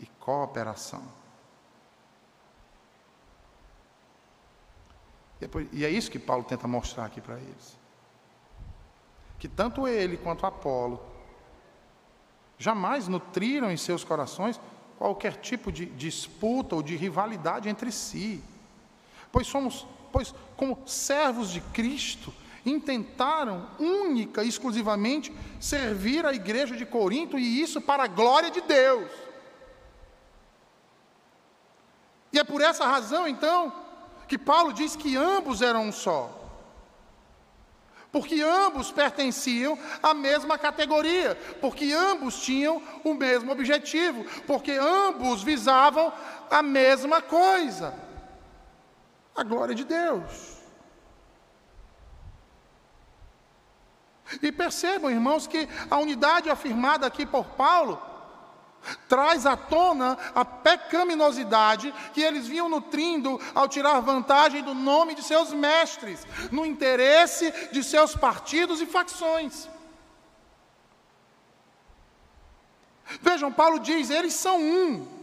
e 0.00 0.06
cooperação. 0.18 1.17
E 5.72 5.84
é 5.84 5.90
isso 5.90 6.10
que 6.10 6.18
Paulo 6.18 6.44
tenta 6.44 6.66
mostrar 6.66 7.04
aqui 7.04 7.20
para 7.20 7.36
eles 7.36 7.78
que 9.38 9.48
tanto 9.48 9.86
ele 9.86 10.16
quanto 10.16 10.44
Apolo 10.44 11.00
jamais 12.58 13.06
nutriram 13.06 13.70
em 13.70 13.76
seus 13.76 14.02
corações 14.02 14.60
qualquer 14.98 15.36
tipo 15.36 15.70
de 15.70 15.86
disputa 15.86 16.74
ou 16.74 16.82
de 16.82 16.96
rivalidade 16.96 17.68
entre 17.68 17.92
si. 17.92 18.42
Pois 19.30 19.46
somos, 19.46 19.86
pois 20.10 20.34
como 20.56 20.82
servos 20.86 21.50
de 21.50 21.60
Cristo, 21.60 22.34
intentaram 22.66 23.68
única 23.78 24.42
e 24.42 24.48
exclusivamente 24.48 25.32
servir 25.60 26.26
a 26.26 26.34
igreja 26.34 26.76
de 26.76 26.84
Corinto 26.84 27.38
e 27.38 27.60
isso 27.62 27.80
para 27.80 28.04
a 28.04 28.08
glória 28.08 28.50
de 28.50 28.60
Deus. 28.60 29.10
E 32.32 32.40
é 32.40 32.44
por 32.44 32.60
essa 32.60 32.84
razão, 32.84 33.28
então, 33.28 33.72
que 34.28 34.38
Paulo 34.38 34.72
diz 34.72 34.94
que 34.94 35.16
ambos 35.16 35.62
eram 35.62 35.88
um 35.88 35.92
só 35.92 36.38
porque 38.10 38.40
ambos 38.40 38.90
pertenciam 38.90 39.78
à 40.02 40.14
mesma 40.14 40.56
categoria, 40.56 41.34
porque 41.60 41.92
ambos 41.92 42.40
tinham 42.40 42.82
o 43.04 43.12
mesmo 43.12 43.52
objetivo, 43.52 44.24
porque 44.46 44.72
ambos 44.72 45.42
visavam 45.42 46.12
a 46.50 46.62
mesma 46.62 47.20
coisa 47.20 47.94
a 49.36 49.42
glória 49.44 49.74
de 49.74 49.84
Deus. 49.84 50.58
E 54.42 54.50
percebam, 54.50 55.10
irmãos, 55.10 55.46
que 55.46 55.68
a 55.90 55.98
unidade 55.98 56.50
afirmada 56.50 57.06
aqui 57.06 57.24
por 57.24 57.46
Paulo 57.50 58.02
traz 59.08 59.46
à 59.46 59.56
tona 59.56 60.16
a 60.34 60.44
pecaminosidade 60.44 61.92
que 62.12 62.20
eles 62.20 62.46
vinham 62.46 62.68
nutrindo 62.68 63.40
ao 63.54 63.68
tirar 63.68 64.00
vantagem 64.00 64.62
do 64.62 64.74
nome 64.74 65.14
de 65.14 65.22
seus 65.22 65.52
mestres, 65.52 66.26
no 66.50 66.64
interesse 66.64 67.52
de 67.72 67.82
seus 67.82 68.14
partidos 68.14 68.80
e 68.80 68.86
facções. 68.86 69.68
Vejam, 73.20 73.52
Paulo 73.52 73.78
diz: 73.78 74.10
eles 74.10 74.34
são 74.34 74.60
um. 74.60 75.18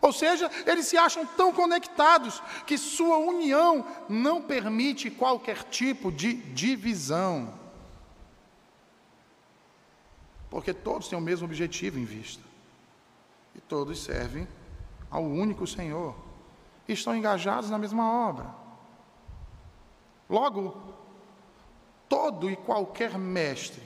Ou 0.00 0.12
seja, 0.12 0.50
eles 0.66 0.86
se 0.86 0.98
acham 0.98 1.24
tão 1.24 1.50
conectados 1.50 2.42
que 2.66 2.76
sua 2.76 3.16
união 3.16 3.86
não 4.06 4.42
permite 4.42 5.10
qualquer 5.10 5.64
tipo 5.64 6.12
de 6.12 6.34
divisão. 6.34 7.63
Porque 10.54 10.72
todos 10.72 11.08
têm 11.08 11.18
o 11.18 11.20
mesmo 11.20 11.46
objetivo 11.46 11.98
em 11.98 12.04
vista. 12.04 12.40
E 13.56 13.60
todos 13.60 13.98
servem 13.98 14.46
ao 15.10 15.24
único 15.24 15.66
Senhor. 15.66 16.14
E 16.86 16.92
estão 16.92 17.16
engajados 17.16 17.70
na 17.70 17.76
mesma 17.76 18.08
obra. 18.28 18.54
Logo, 20.30 20.80
todo 22.08 22.48
e 22.48 22.54
qualquer 22.54 23.18
mestre 23.18 23.82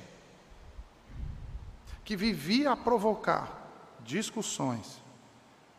que 2.04 2.14
vivia 2.14 2.72
a 2.72 2.76
provocar 2.76 3.66
discussões, 4.00 5.00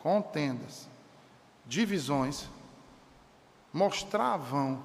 contendas, 0.00 0.88
divisões, 1.66 2.50
mostravam 3.72 4.82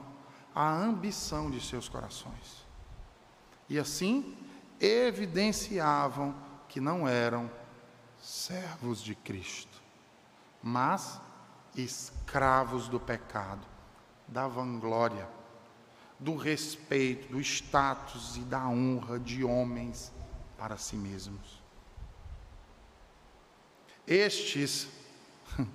a 0.54 0.72
ambição 0.72 1.50
de 1.50 1.60
seus 1.60 1.90
corações. 1.90 2.64
E 3.68 3.80
assim 3.80 4.45
evidenciavam 4.80 6.36
que 6.68 6.80
não 6.80 7.08
eram 7.08 7.50
servos 8.20 9.02
de 9.02 9.16
Cristo, 9.16 9.82
mas 10.62 11.22
escravos 11.76 12.88
do 12.88 13.00
pecado, 13.00 13.66
da 14.28 14.48
vanglória, 14.48 15.28
do 16.20 16.36
respeito, 16.36 17.32
do 17.32 17.40
status 17.42 18.38
e 18.38 18.42
da 18.42 18.68
honra 18.68 19.20
de 19.20 19.44
homens 19.44 20.12
para 20.58 20.78
si 20.78 20.96
mesmos. 20.96 21.62
Estes 24.08 24.88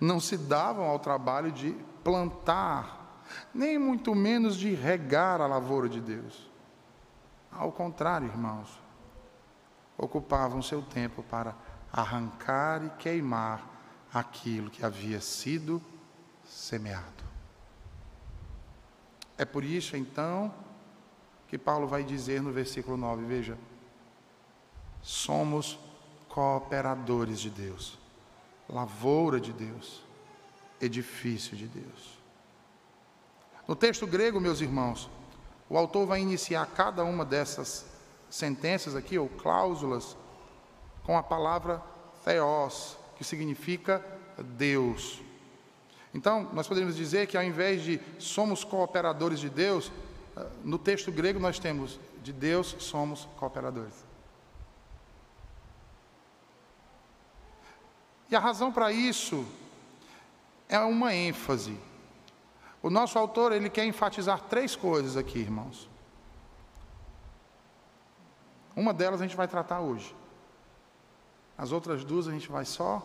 não 0.00 0.20
se 0.20 0.36
davam 0.36 0.84
ao 0.84 0.98
trabalho 0.98 1.50
de 1.50 1.72
plantar, 2.04 3.24
nem 3.52 3.78
muito 3.78 4.14
menos 4.14 4.56
de 4.56 4.74
regar 4.74 5.40
a 5.40 5.46
lavoura 5.46 5.88
de 5.88 6.00
Deus. 6.00 6.47
Ao 7.58 7.72
contrário, 7.72 8.28
irmãos, 8.28 8.80
ocupavam 9.96 10.62
seu 10.62 10.80
tempo 10.80 11.24
para 11.24 11.56
arrancar 11.92 12.84
e 12.84 12.90
queimar 12.90 13.68
aquilo 14.14 14.70
que 14.70 14.84
havia 14.84 15.20
sido 15.20 15.82
semeado. 16.44 17.24
É 19.36 19.44
por 19.44 19.64
isso, 19.64 19.96
então, 19.96 20.54
que 21.48 21.58
Paulo 21.58 21.88
vai 21.88 22.04
dizer 22.04 22.40
no 22.40 22.52
versículo 22.52 22.96
9: 22.96 23.24
veja, 23.24 23.58
somos 25.02 25.80
cooperadores 26.28 27.40
de 27.40 27.50
Deus, 27.50 27.98
lavoura 28.68 29.40
de 29.40 29.52
Deus, 29.52 30.04
edifício 30.80 31.56
de 31.56 31.66
Deus. 31.66 32.20
No 33.66 33.74
texto 33.74 34.06
grego, 34.06 34.40
meus 34.40 34.60
irmãos, 34.60 35.10
o 35.68 35.76
autor 35.76 36.06
vai 36.06 36.20
iniciar 36.20 36.66
cada 36.74 37.04
uma 37.04 37.24
dessas 37.24 37.86
sentenças 38.30 38.94
aqui, 38.94 39.18
ou 39.18 39.28
cláusulas, 39.28 40.16
com 41.04 41.16
a 41.16 41.22
palavra 41.22 41.82
theos, 42.24 42.96
que 43.16 43.24
significa 43.24 44.04
Deus. 44.38 45.20
Então, 46.14 46.48
nós 46.52 46.66
podemos 46.66 46.96
dizer 46.96 47.26
que 47.26 47.36
ao 47.36 47.42
invés 47.42 47.82
de 47.82 48.00
somos 48.18 48.64
cooperadores 48.64 49.40
de 49.40 49.50
Deus, 49.50 49.92
eh, 50.36 50.46
no 50.64 50.78
texto 50.78 51.12
grego 51.12 51.38
nós 51.38 51.58
temos 51.58 51.98
de 52.22 52.32
Deus 52.32 52.76
somos 52.78 53.28
cooperadores. 53.36 53.94
E 58.30 58.36
a 58.36 58.40
razão 58.40 58.70
para 58.70 58.92
isso 58.92 59.46
é 60.68 60.78
uma 60.78 61.14
ênfase. 61.14 61.78
O 62.82 62.90
nosso 62.90 63.18
autor, 63.18 63.52
ele 63.52 63.68
quer 63.68 63.84
enfatizar 63.84 64.42
três 64.42 64.76
coisas 64.76 65.16
aqui, 65.16 65.38
irmãos. 65.38 65.88
Uma 68.76 68.94
delas 68.94 69.20
a 69.20 69.24
gente 69.24 69.36
vai 69.36 69.48
tratar 69.48 69.80
hoje. 69.80 70.14
As 71.56 71.72
outras 71.72 72.04
duas 72.04 72.28
a 72.28 72.30
gente 72.30 72.48
vai 72.48 72.64
só 72.64 73.02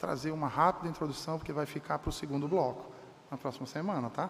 trazer 0.00 0.32
uma 0.32 0.48
rápida 0.48 0.88
introdução, 0.88 1.38
porque 1.38 1.52
vai 1.52 1.64
ficar 1.64 2.00
para 2.00 2.08
o 2.08 2.12
segundo 2.12 2.48
bloco, 2.48 2.84
na 3.30 3.36
próxima 3.36 3.66
semana, 3.66 4.10
tá? 4.10 4.28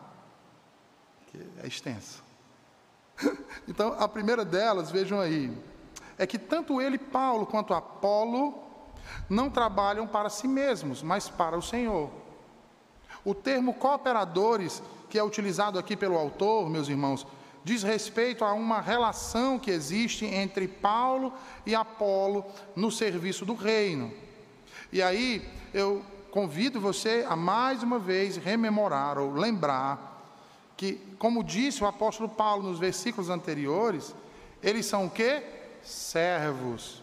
Que 1.28 1.38
é 1.62 1.66
extenso. 1.66 2.22
então, 3.66 3.96
a 3.98 4.06
primeira 4.06 4.44
delas, 4.44 4.90
vejam 4.90 5.18
aí, 5.18 5.56
é 6.18 6.26
que 6.26 6.38
tanto 6.38 6.80
ele, 6.80 6.98
Paulo, 6.98 7.46
quanto 7.46 7.72
Apolo, 7.72 8.62
não 9.28 9.48
trabalham 9.48 10.06
para 10.06 10.28
si 10.28 10.46
mesmos, 10.46 11.02
mas 11.02 11.30
para 11.30 11.56
o 11.56 11.62
Senhor. 11.62 12.10
O 13.24 13.34
termo 13.34 13.74
cooperadores, 13.74 14.82
que 15.08 15.18
é 15.18 15.24
utilizado 15.24 15.78
aqui 15.78 15.96
pelo 15.96 16.18
autor, 16.18 16.68
meus 16.68 16.88
irmãos, 16.88 17.26
diz 17.64 17.82
respeito 17.82 18.44
a 18.44 18.52
uma 18.52 18.80
relação 18.80 19.58
que 19.58 19.70
existe 19.70 20.26
entre 20.26 20.68
Paulo 20.68 21.32
e 21.64 21.74
Apolo 21.74 22.44
no 22.76 22.90
serviço 22.90 23.46
do 23.46 23.54
reino. 23.54 24.12
E 24.92 25.00
aí 25.00 25.48
eu 25.72 26.04
convido 26.30 26.80
você 26.80 27.24
a 27.28 27.34
mais 27.34 27.82
uma 27.82 27.98
vez 27.98 28.36
rememorar 28.36 29.18
ou 29.18 29.32
lembrar 29.32 30.12
que, 30.76 31.00
como 31.18 31.42
disse 31.42 31.82
o 31.82 31.86
apóstolo 31.86 32.28
Paulo 32.28 32.68
nos 32.68 32.78
versículos 32.78 33.30
anteriores, 33.30 34.14
eles 34.62 34.84
são 34.84 35.06
o 35.06 35.10
quê? 35.10 35.42
Servos 35.82 37.02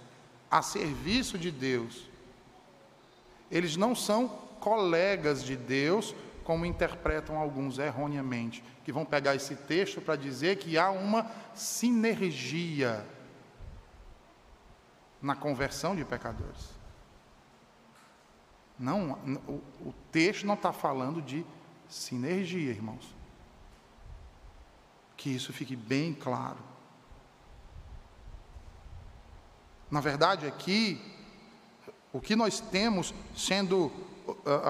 a 0.49 0.61
serviço 0.61 1.37
de 1.37 1.49
Deus. 1.49 2.09
Eles 3.49 3.75
não 3.75 3.95
são 3.95 4.31
colegas 4.61 5.43
de 5.43 5.57
Deus, 5.57 6.15
como 6.45 6.65
interpretam 6.65 7.37
alguns 7.37 7.79
erroneamente, 7.79 8.63
que 8.85 8.91
vão 8.91 9.03
pegar 9.03 9.35
esse 9.35 9.55
texto 9.55 9.99
para 9.99 10.15
dizer 10.15 10.57
que 10.57 10.77
há 10.77 10.89
uma 10.89 11.29
sinergia 11.53 13.05
na 15.21 15.35
conversão 15.35 15.95
de 15.95 16.05
pecadores. 16.05 16.69
Não, 18.79 19.11
o, 19.47 19.89
o 19.89 19.93
texto 20.11 20.45
não 20.45 20.55
está 20.55 20.71
falando 20.71 21.21
de 21.21 21.45
sinergia, 21.87 22.71
irmãos. 22.71 23.15
Que 25.17 25.29
isso 25.29 25.53
fique 25.53 25.75
bem 25.75 26.13
claro. 26.13 26.57
Na 29.89 29.99
verdade, 29.99 30.47
aqui, 30.47 30.99
o 32.13 32.19
que 32.19 32.35
nós 32.35 32.59
temos 32.59 33.13
sendo 33.35 33.91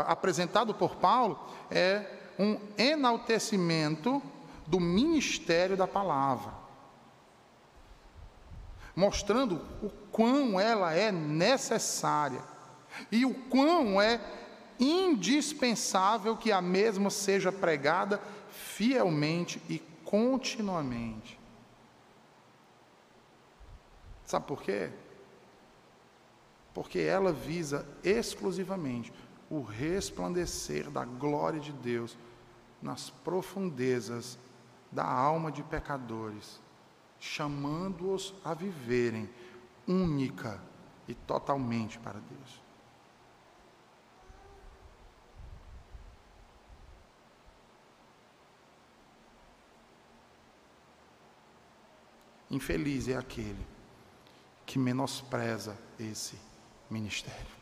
apresentado 0.07 0.74
por 0.74 0.95
Paulo 0.95 1.39
é 1.70 2.05
um 2.38 2.59
enaltecimento 2.78 4.22
do 4.66 4.80
ministério 4.80 5.76
da 5.76 5.88
palavra, 5.88 6.53
mostrando 8.95 9.62
o 9.82 9.89
quão 10.12 10.59
ela 10.59 10.93
é 10.93 11.12
necessária 11.12 12.41
e 13.12 13.26
o 13.26 13.34
quão 13.34 14.01
é 14.01 14.20
indispensável 14.80 16.36
que 16.36 16.51
a 16.51 16.62
mesma 16.62 17.09
seja 17.09 17.51
pregada 17.51 18.22
fielmente 18.49 19.62
e 19.70 19.80
continuamente. 20.03 21.39
Sabe 24.26 24.45
por 24.47 24.62
quê? 24.62 24.89
porque 26.74 26.99
ela 26.99 27.32
visa 27.32 27.86
exclusivamente 28.03 29.12
o 29.52 29.62
resplandecer 29.62 30.89
da 30.89 31.04
glória 31.04 31.60
de 31.60 31.74
Deus 31.74 32.18
nas 32.82 33.10
profundezas 33.10 34.39
da 34.89 35.06
alma 35.06 35.52
de 35.52 35.62
pecadores, 35.62 36.62
chamando-os 37.20 38.34
a 38.45 38.54
viverem 38.54 39.30
única 39.86 40.64
e 41.06 41.14
totalmente 41.14 41.99
para 41.99 42.20
Deus. 42.20 42.62
Infeliz 52.49 53.10
é 53.10 53.18
aquele 53.18 53.66
que 54.66 54.80
menospreza 54.80 55.78
esse 55.99 56.38
ministério. 56.89 57.61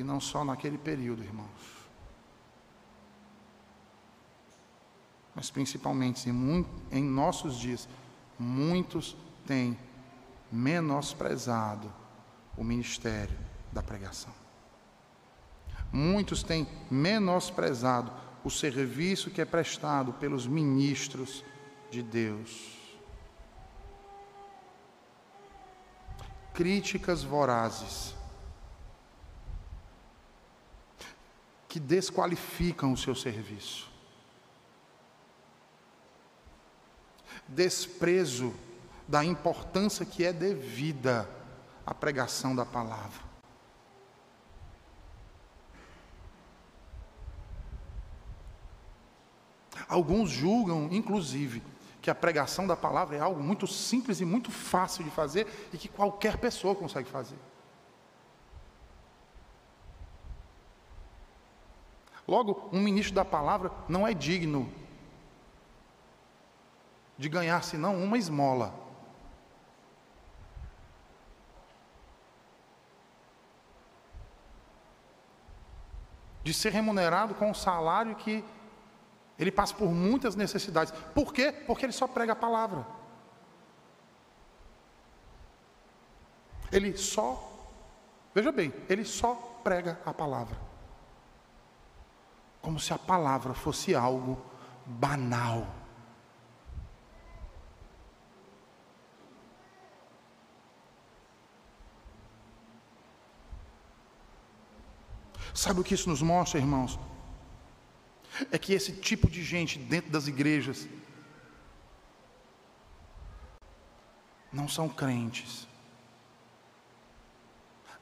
E 0.00 0.02
não 0.02 0.18
só 0.18 0.42
naquele 0.42 0.78
período, 0.78 1.22
irmãos. 1.22 1.90
Mas 5.34 5.50
principalmente 5.50 6.26
em, 6.26 6.32
muito, 6.32 6.70
em 6.90 7.04
nossos 7.04 7.58
dias, 7.58 7.86
muitos 8.38 9.14
têm 9.46 9.78
menosprezado 10.50 11.92
o 12.56 12.64
ministério 12.64 13.36
da 13.70 13.82
pregação. 13.82 14.32
Muitos 15.92 16.42
têm 16.42 16.66
menosprezado 16.90 18.10
o 18.42 18.48
serviço 18.48 19.30
que 19.30 19.42
é 19.42 19.44
prestado 19.44 20.14
pelos 20.14 20.46
ministros 20.46 21.44
de 21.90 22.02
Deus. 22.02 22.74
Críticas 26.54 27.22
vorazes 27.22 28.18
que 31.70 31.78
desqualificam 31.78 32.92
o 32.92 32.96
seu 32.96 33.14
serviço. 33.14 33.88
Desprezo 37.46 38.52
da 39.06 39.24
importância 39.24 40.04
que 40.04 40.24
é 40.24 40.32
devida 40.32 41.30
à 41.86 41.94
pregação 41.94 42.56
da 42.56 42.66
palavra. 42.66 43.30
Alguns 49.88 50.28
julgam, 50.28 50.88
inclusive, 50.90 51.62
que 52.02 52.10
a 52.10 52.14
pregação 52.16 52.66
da 52.66 52.76
palavra 52.76 53.16
é 53.16 53.20
algo 53.20 53.40
muito 53.40 53.68
simples 53.68 54.20
e 54.20 54.24
muito 54.24 54.50
fácil 54.50 55.04
de 55.04 55.10
fazer 55.10 55.46
e 55.72 55.78
que 55.78 55.88
qualquer 55.88 56.36
pessoa 56.36 56.74
consegue 56.74 57.08
fazer. 57.08 57.38
Logo, 62.30 62.68
um 62.72 62.80
ministro 62.80 63.12
da 63.12 63.24
palavra 63.24 63.72
não 63.88 64.06
é 64.06 64.14
digno 64.14 64.72
de 67.18 67.28
ganhar 67.28 67.60
senão 67.64 68.00
uma 68.00 68.16
esmola. 68.16 68.72
De 76.44 76.54
ser 76.54 76.70
remunerado 76.70 77.34
com 77.34 77.50
um 77.50 77.54
salário 77.54 78.14
que 78.14 78.44
ele 79.36 79.50
passa 79.50 79.74
por 79.74 79.90
muitas 79.90 80.36
necessidades. 80.36 80.94
Por 81.12 81.32
quê? 81.34 81.50
Porque 81.50 81.84
ele 81.84 81.92
só 81.92 82.06
prega 82.06 82.34
a 82.34 82.36
palavra. 82.36 82.86
Ele 86.70 86.96
só, 86.96 87.52
veja 88.32 88.52
bem, 88.52 88.72
ele 88.88 89.04
só 89.04 89.34
prega 89.64 90.00
a 90.06 90.14
palavra. 90.14 90.69
Como 92.60 92.78
se 92.78 92.92
a 92.92 92.98
palavra 92.98 93.54
fosse 93.54 93.94
algo 93.94 94.40
banal. 94.86 95.66
Sabe 105.54 105.80
o 105.80 105.84
que 105.84 105.94
isso 105.94 106.08
nos 106.08 106.22
mostra, 106.22 106.58
irmãos? 106.58 106.98
é 108.50 108.58
que 108.58 108.72
esse 108.72 108.92
tipo 108.92 109.28
de 109.28 109.42
gente 109.42 109.78
dentro 109.78 110.10
das 110.10 110.26
igrejas 110.26 110.88
não 114.52 114.68
são 114.68 114.88
crentes. 114.88 115.68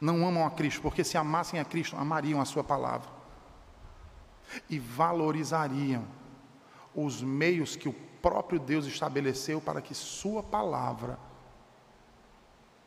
Não 0.00 0.26
amam 0.26 0.46
a 0.46 0.50
Cristo, 0.50 0.80
porque 0.80 1.02
se 1.02 1.16
amassem 1.16 1.58
a 1.58 1.64
Cristo, 1.64 1.96
amariam 1.96 2.40
a 2.40 2.44
Sua 2.44 2.62
palavra 2.62 3.17
e 4.68 4.78
valorizariam 4.78 6.06
os 6.94 7.22
meios 7.22 7.76
que 7.76 7.88
o 7.88 7.92
próprio 7.92 8.58
Deus 8.58 8.86
estabeleceu 8.86 9.60
para 9.60 9.80
que 9.80 9.94
Sua 9.94 10.42
palavra 10.42 11.18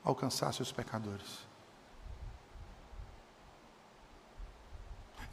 alcançasse 0.03 0.61
os 0.61 0.72
pecadores. 0.72 1.47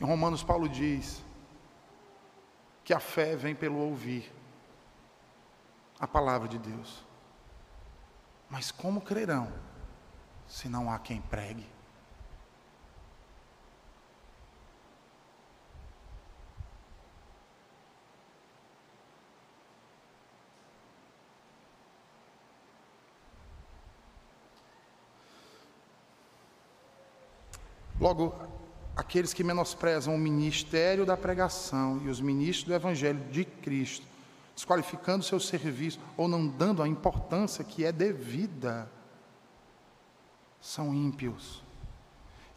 Em 0.01 0.05
Romanos, 0.05 0.45
Paulo 0.45 0.69
diz: 0.69 1.25
que 2.89 2.95
a 2.95 3.01
fé 3.01 3.37
vem 3.37 3.55
pelo 3.55 3.77
ouvir 3.77 4.33
a 6.01 6.07
palavra 6.07 6.49
de 6.49 6.57
Deus. 6.57 7.05
Mas 8.49 8.71
como 8.71 9.03
crerão 9.03 9.53
se 10.47 10.71
não 10.71 10.91
há 10.91 10.99
quem 10.99 11.21
pregue? 11.21 11.67
Logo, 28.01 28.35
aqueles 28.97 29.33
que 29.33 29.43
menosprezam 29.43 30.15
o 30.15 30.19
ministério 30.19 31.05
da 31.05 31.17
pregação 31.17 32.01
e 32.05 32.09
os 32.09 32.21
ministros 32.21 32.67
do 32.69 32.75
Evangelho 32.75 33.21
de 33.31 33.45
Cristo, 33.45 34.07
desqualificando 34.55 35.25
seu 35.25 35.41
serviço 35.41 36.01
ou 36.17 36.29
não 36.29 36.47
dando 36.47 36.83
a 36.83 36.89
importância 36.89 37.65
que 37.65 37.85
é 37.85 37.93
devida, 37.93 38.91
são 40.61 40.95
ímpios 40.95 41.63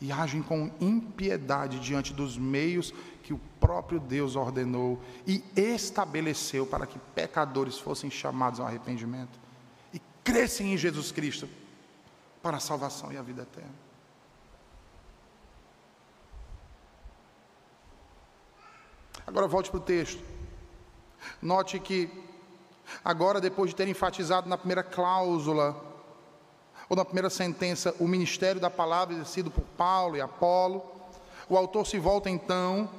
e 0.01 0.11
agem 0.11 0.41
com 0.41 0.71
impiedade 0.81 1.79
diante 1.79 2.11
dos 2.11 2.35
meios 2.35 2.91
que 3.21 3.33
o 3.33 3.39
próprio 3.59 3.99
Deus 3.99 4.35
ordenou 4.35 4.99
e 5.27 5.43
estabeleceu 5.55 6.65
para 6.65 6.87
que 6.87 6.97
pecadores 7.13 7.77
fossem 7.77 8.09
chamados 8.09 8.59
ao 8.59 8.65
arrependimento 8.65 9.39
e 9.93 10.01
crescem 10.23 10.73
em 10.73 10.77
Jesus 10.77 11.11
Cristo 11.11 11.47
para 12.41 12.57
a 12.57 12.59
salvação 12.59 13.11
e 13.13 13.17
a 13.17 13.21
vida 13.21 13.43
eterna. 13.43 13.90
Agora 19.25 19.47
volte 19.47 19.69
para 19.69 19.77
o 19.77 19.83
texto. 19.83 20.23
Note 21.41 21.79
que, 21.79 22.09
agora, 23.03 23.39
depois 23.39 23.69
de 23.69 23.75
ter 23.75 23.87
enfatizado 23.87 24.49
na 24.49 24.57
primeira 24.57 24.83
cláusula, 24.83 25.89
ou 26.89 26.95
na 26.97 27.05
primeira 27.05 27.29
sentença, 27.29 27.95
o 27.99 28.07
ministério 28.07 28.59
da 28.59 28.69
palavra 28.69 29.13
exercido 29.13 29.49
por 29.49 29.63
Paulo 29.77 30.17
e 30.17 30.21
Apolo, 30.21 30.83
o 31.47 31.57
autor 31.57 31.85
se 31.85 31.97
volta 31.97 32.29
então 32.29 32.89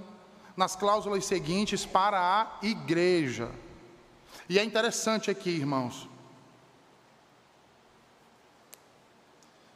nas 0.56 0.76
cláusulas 0.76 1.24
seguintes 1.24 1.84
para 1.84 2.18
a 2.18 2.66
igreja. 2.66 3.50
E 4.48 4.58
é 4.58 4.64
interessante 4.64 5.30
aqui, 5.30 5.50
irmãos. 5.50 6.08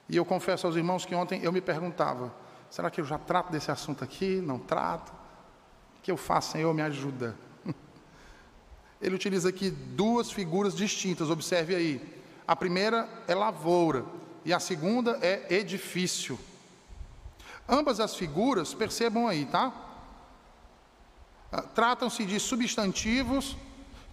E 0.08 0.16
eu 0.16 0.24
confesso 0.24 0.66
aos 0.66 0.76
irmãos 0.76 1.04
que 1.04 1.14
ontem 1.14 1.40
eu 1.42 1.52
me 1.52 1.60
perguntava: 1.60 2.32
será 2.70 2.90
que 2.90 3.00
eu 3.00 3.04
já 3.04 3.18
trato 3.18 3.50
desse 3.50 3.70
assunto 3.70 4.04
aqui? 4.04 4.36
Não 4.36 4.58
trato? 4.58 5.12
Que 6.06 6.12
eu 6.12 6.16
faço, 6.16 6.52
Senhor, 6.52 6.72
me 6.72 6.82
ajuda. 6.82 7.36
Ele 9.02 9.16
utiliza 9.16 9.48
aqui 9.48 9.70
duas 9.70 10.30
figuras 10.30 10.72
distintas, 10.72 11.30
observe 11.30 11.74
aí. 11.74 12.00
A 12.46 12.54
primeira 12.54 13.08
é 13.26 13.34
lavoura 13.34 14.04
e 14.44 14.52
a 14.52 14.60
segunda 14.60 15.18
é 15.20 15.52
edifício. 15.52 16.38
Ambas 17.68 17.98
as 17.98 18.14
figuras, 18.14 18.72
percebam 18.72 19.26
aí, 19.26 19.46
tá? 19.46 19.72
Ah, 21.50 21.62
tratam-se 21.62 22.24
de 22.24 22.38
substantivos 22.38 23.56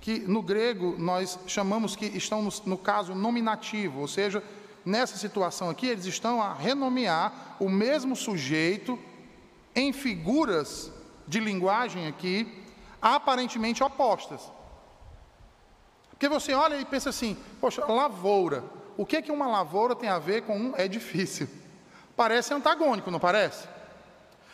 que 0.02 0.18
no 0.18 0.41
grego 0.41 0.96
nós 0.98 1.38
chamamos 1.46 1.96
que 1.96 2.08
estão 2.08 2.50
no, 2.66 2.76
caso 2.76 3.14
nominativo, 3.14 4.00
ou 4.00 4.08
seja, 4.08 4.44
nessa 4.84 5.16
situação 5.16 5.70
aqui 5.70 5.86
eles 5.86 6.06
estão 6.06 6.41
a 6.41 6.56
renomear 6.56 7.56
o 7.60 7.70
mesmo 7.70 8.16
sujeito 8.16 8.98
em 9.76 9.94
figuras 9.94 10.91
de 11.28 11.40
linguagem 11.40 12.08
aqui, 12.08 12.64
aparentemente 13.02 13.84
opostas. 13.84 14.52
Porque 16.10 16.30
você 16.30 16.54
olha 16.54 16.76
e 16.80 16.86
pensa 16.86 17.10
assim, 17.10 17.38
poxa, 17.60 17.86
lavoura. 17.86 18.64
O 18.96 19.06
que, 19.06 19.18
é 19.18 19.22
que 19.22 19.32
uma 19.32 19.48
lavoura 19.48 19.96
tem 19.96 20.10
a 20.10 20.20
ver 20.20 20.44
com 20.44 20.58
um 20.58 20.78
edifício? 20.78 21.50
Parece 22.16 22.54
antagônico, 22.54 23.12
não 23.12 23.20
parece? 23.20 23.68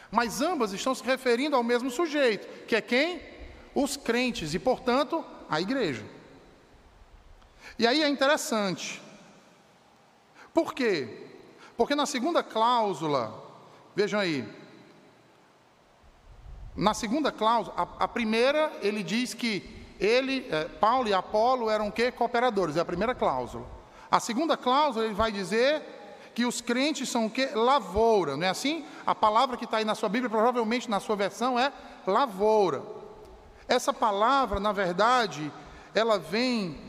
Mas 0.09 0.41
ambas 0.41 0.73
estão 0.73 0.95
se 0.95 1.03
referindo 1.03 1.55
ao 1.55 1.63
mesmo 1.63 1.91
sujeito, 1.91 2.65
que 2.65 2.75
é 2.75 2.81
quem? 2.81 3.21
Os 3.75 3.95
crentes, 3.95 4.53
e 4.53 4.59
portanto, 4.59 5.23
a 5.49 5.61
igreja. 5.61 6.03
E 7.77 7.85
aí 7.85 8.01
é 8.01 8.09
interessante. 8.09 9.01
Por 10.53 10.73
quê? 10.73 11.27
Porque 11.77 11.95
na 11.95 12.05
segunda 12.05 12.41
cláusula, 12.41 13.33
vejam 13.95 14.19
aí, 14.19 14.47
na 16.75 16.93
segunda 16.93 17.31
cláusula, 17.31 17.75
a, 17.77 18.03
a 18.03 18.07
primeira, 18.07 18.71
ele 18.81 19.03
diz 19.03 19.33
que 19.33 19.77
ele, 19.99 20.47
é, 20.49 20.65
Paulo 20.65 21.09
e 21.09 21.13
Apolo 21.13 21.69
eram 21.69 21.91
que 21.91 22.11
cooperadores, 22.11 22.77
é 22.77 22.79
a 22.79 22.85
primeira 22.85 23.13
cláusula. 23.13 23.65
A 24.09 24.19
segunda 24.19 24.55
cláusula, 24.55 25.05
ele 25.05 25.13
vai 25.13 25.31
dizer 25.31 25.81
que 26.33 26.45
os 26.45 26.61
crentes 26.61 27.09
são 27.09 27.29
o? 27.29 27.45
Lavoura, 27.53 28.37
não 28.37 28.45
é 28.45 28.49
assim? 28.49 28.85
A 29.05 29.13
palavra 29.13 29.57
que 29.57 29.65
está 29.65 29.77
aí 29.77 29.85
na 29.85 29.95
sua 29.95 30.09
Bíblia, 30.09 30.29
provavelmente 30.29 30.89
na 30.89 30.99
sua 30.99 31.15
versão, 31.15 31.59
é 31.59 31.71
lavoura. 32.07 32.81
Essa 33.67 33.93
palavra, 33.93 34.59
na 34.59 34.71
verdade, 34.71 35.51
ela 35.93 36.17
vem 36.17 36.79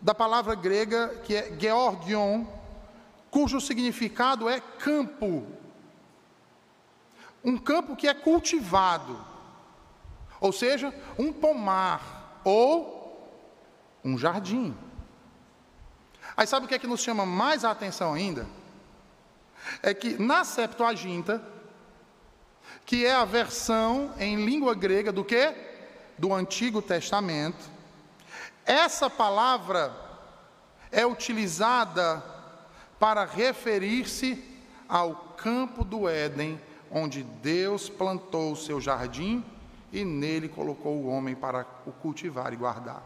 da 0.00 0.14
palavra 0.14 0.54
grega 0.54 1.08
que 1.24 1.34
é 1.34 1.56
georgion, 1.58 2.44
cujo 3.30 3.60
significado 3.60 4.48
é 4.48 4.60
campo. 4.60 5.46
Um 7.44 7.58
campo 7.58 7.94
que 7.94 8.08
é 8.08 8.14
cultivado, 8.14 9.18
ou 10.40 10.52
seja, 10.52 10.94
um 11.18 11.32
pomar 11.32 12.40
ou 12.44 12.94
um 14.04 14.16
jardim. 14.16 14.76
Aí 16.36 16.46
sabe 16.46 16.66
o 16.66 16.68
que 16.68 16.74
é 16.74 16.78
que 16.78 16.86
nos 16.86 17.00
chama 17.00 17.24
mais 17.24 17.64
a 17.64 17.70
atenção 17.70 18.14
ainda? 18.14 18.46
É 19.82 19.94
que 19.94 20.20
na 20.20 20.44
Septuaginta, 20.44 21.42
que 22.84 23.04
é 23.06 23.14
a 23.14 23.24
versão 23.24 24.12
em 24.18 24.44
língua 24.44 24.74
grega 24.74 25.12
do 25.12 25.24
que? 25.24 25.54
Do 26.18 26.32
Antigo 26.32 26.82
Testamento, 26.82 27.64
essa 28.64 29.10
palavra 29.10 29.94
é 30.90 31.04
utilizada 31.06 32.22
para 32.98 33.24
referir-se 33.24 34.42
ao 34.88 35.14
campo 35.36 35.84
do 35.84 36.08
Éden, 36.08 36.60
onde 36.94 37.24
Deus 37.24 37.88
plantou 37.88 38.52
o 38.52 38.56
seu 38.56 38.80
jardim 38.80 39.44
e 39.92 40.04
nele 40.04 40.48
colocou 40.48 40.94
o 40.94 41.08
homem 41.08 41.34
para 41.34 41.66
o 41.84 41.90
cultivar 41.90 42.52
e 42.52 42.56
guardar. 42.56 43.02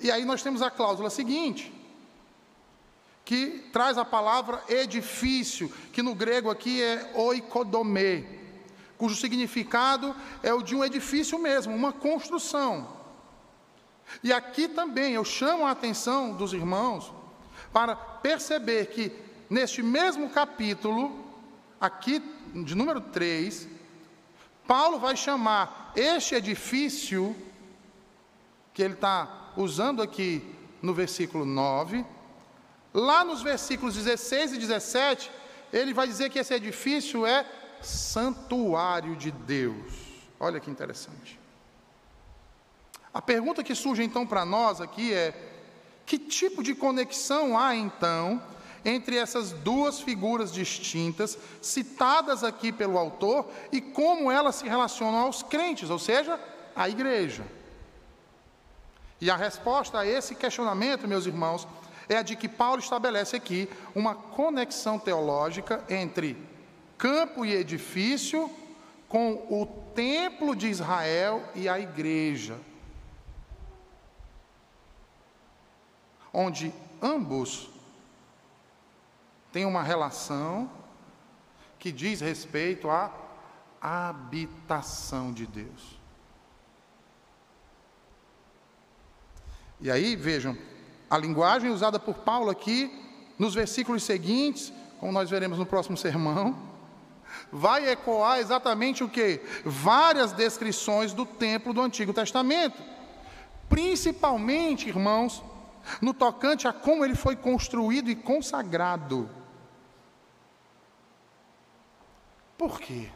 E 0.00 0.10
aí 0.10 0.24
nós 0.24 0.42
temos 0.42 0.62
a 0.62 0.70
cláusula 0.70 1.10
seguinte, 1.10 1.70
que 3.22 3.68
traz 3.70 3.98
a 3.98 4.04
palavra 4.04 4.62
edifício, 4.66 5.70
que 5.92 6.02
no 6.02 6.14
grego 6.14 6.48
aqui 6.48 6.82
é 6.82 7.12
oikodome, 7.14 8.26
cujo 8.96 9.14
significado 9.14 10.16
é 10.42 10.54
o 10.54 10.62
de 10.62 10.74
um 10.74 10.82
edifício 10.82 11.38
mesmo, 11.38 11.76
uma 11.76 11.92
construção. 11.92 12.96
E 14.22 14.32
aqui 14.32 14.68
também 14.68 15.12
eu 15.12 15.24
chamo 15.24 15.66
a 15.66 15.70
atenção 15.70 16.32
dos 16.32 16.54
irmãos 16.54 17.12
para 17.70 17.94
perceber 17.94 18.86
que 18.86 19.29
neste 19.50 19.82
mesmo 19.82 20.30
capítulo, 20.30 21.12
aqui 21.80 22.22
de 22.54 22.76
número 22.76 23.00
3, 23.00 23.68
Paulo 24.66 25.00
vai 25.00 25.16
chamar 25.16 25.92
este 25.96 26.36
edifício 26.36 27.34
que 28.72 28.80
ele 28.80 28.94
está 28.94 29.50
usando 29.56 30.00
aqui 30.00 30.40
no 30.80 30.94
versículo 30.94 31.44
9. 31.44 32.06
Lá 32.94 33.24
nos 33.24 33.42
versículos 33.42 33.96
16 33.96 34.52
e 34.52 34.58
17, 34.58 35.30
ele 35.72 35.92
vai 35.92 36.06
dizer 36.06 36.30
que 36.30 36.38
esse 36.38 36.54
edifício 36.54 37.26
é 37.26 37.44
santuário 37.82 39.16
de 39.16 39.32
Deus. 39.32 39.92
Olha 40.38 40.60
que 40.60 40.70
interessante. 40.70 41.38
A 43.12 43.20
pergunta 43.20 43.64
que 43.64 43.74
surge 43.74 44.04
então 44.04 44.24
para 44.24 44.44
nós 44.44 44.80
aqui 44.80 45.12
é: 45.12 45.34
que 46.06 46.18
tipo 46.18 46.62
de 46.62 46.74
conexão 46.74 47.58
há 47.58 47.74
então 47.74 48.40
entre 48.84 49.16
essas 49.16 49.52
duas 49.52 50.00
figuras 50.00 50.52
distintas 50.52 51.38
citadas 51.60 52.42
aqui 52.42 52.72
pelo 52.72 52.98
autor 52.98 53.48
e 53.70 53.80
como 53.80 54.30
elas 54.30 54.56
se 54.56 54.68
relacionam 54.68 55.20
aos 55.20 55.42
crentes, 55.42 55.90
ou 55.90 55.98
seja, 55.98 56.38
à 56.74 56.88
igreja? 56.88 57.44
E 59.20 59.30
a 59.30 59.36
resposta 59.36 59.98
a 59.98 60.06
esse 60.06 60.34
questionamento, 60.34 61.06
meus 61.06 61.26
irmãos, 61.26 61.68
é 62.08 62.16
a 62.16 62.22
de 62.22 62.34
que 62.34 62.48
Paulo 62.48 62.80
estabelece 62.80 63.36
aqui 63.36 63.68
uma 63.94 64.14
conexão 64.14 64.98
teológica 64.98 65.84
entre 65.88 66.36
campo 66.96 67.44
e 67.44 67.52
edifício 67.52 68.50
com 69.08 69.32
o 69.50 69.66
templo 69.94 70.56
de 70.56 70.68
Israel 70.68 71.42
e 71.54 71.68
a 71.68 71.78
igreja. 71.78 72.56
Onde 76.32 76.72
ambos 77.02 77.68
têm 79.52 79.64
uma 79.64 79.82
relação 79.82 80.70
que 81.78 81.90
diz 81.90 82.20
respeito 82.20 82.90
à 82.90 83.10
habitação 83.80 85.32
de 85.32 85.46
Deus. 85.46 85.98
E 89.80 89.90
aí, 89.90 90.14
vejam, 90.14 90.56
a 91.08 91.16
linguagem 91.16 91.70
usada 91.70 91.98
por 91.98 92.16
Paulo 92.16 92.50
aqui, 92.50 92.92
nos 93.38 93.54
versículos 93.54 94.02
seguintes, 94.02 94.70
como 94.98 95.10
nós 95.10 95.30
veremos 95.30 95.58
no 95.58 95.64
próximo 95.64 95.96
sermão, 95.96 96.70
vai 97.50 97.88
ecoar 97.88 98.38
exatamente 98.38 99.02
o 99.02 99.08
que? 99.08 99.40
Várias 99.64 100.32
descrições 100.32 101.14
do 101.14 101.24
templo 101.24 101.72
do 101.72 101.80
Antigo 101.80 102.12
Testamento. 102.12 102.82
Principalmente, 103.70 104.88
irmãos, 104.88 105.42
no 106.02 106.12
tocante 106.12 106.68
a 106.68 106.72
como 106.72 107.04
ele 107.04 107.14
foi 107.14 107.34
construído 107.34 108.10
e 108.10 108.14
consagrado. 108.14 109.39
Por 112.60 112.78
quê? 112.78 113.08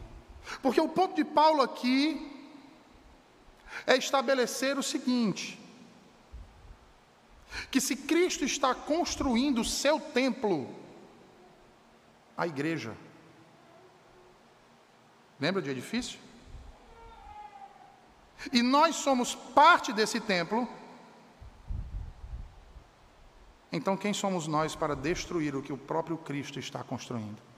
Porque 0.62 0.80
o 0.80 0.88
ponto 0.88 1.14
de 1.14 1.22
Paulo 1.22 1.60
aqui 1.60 2.00
é 3.86 3.94
estabelecer 3.94 4.78
o 4.78 4.82
seguinte: 4.82 5.60
que 7.70 7.78
se 7.78 7.94
Cristo 7.94 8.42
está 8.46 8.74
construindo 8.74 9.60
o 9.60 9.64
seu 9.64 10.00
templo, 10.00 10.74
a 12.34 12.46
igreja. 12.46 12.96
Lembra 15.38 15.60
de 15.60 15.68
edifício? 15.68 16.18
E 18.50 18.62
nós 18.62 18.96
somos 18.96 19.34
parte 19.34 19.92
desse 19.92 20.20
templo. 20.20 20.66
Então, 23.70 23.94
quem 23.94 24.14
somos 24.14 24.46
nós 24.46 24.74
para 24.74 24.96
destruir 24.96 25.54
o 25.54 25.62
que 25.62 25.72
o 25.72 25.76
próprio 25.76 26.16
Cristo 26.16 26.58
está 26.58 26.82
construindo? 26.82 27.53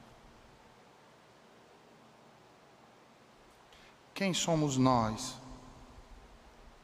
Quem 4.17 4.33
somos 4.33 4.79
nós 4.79 5.39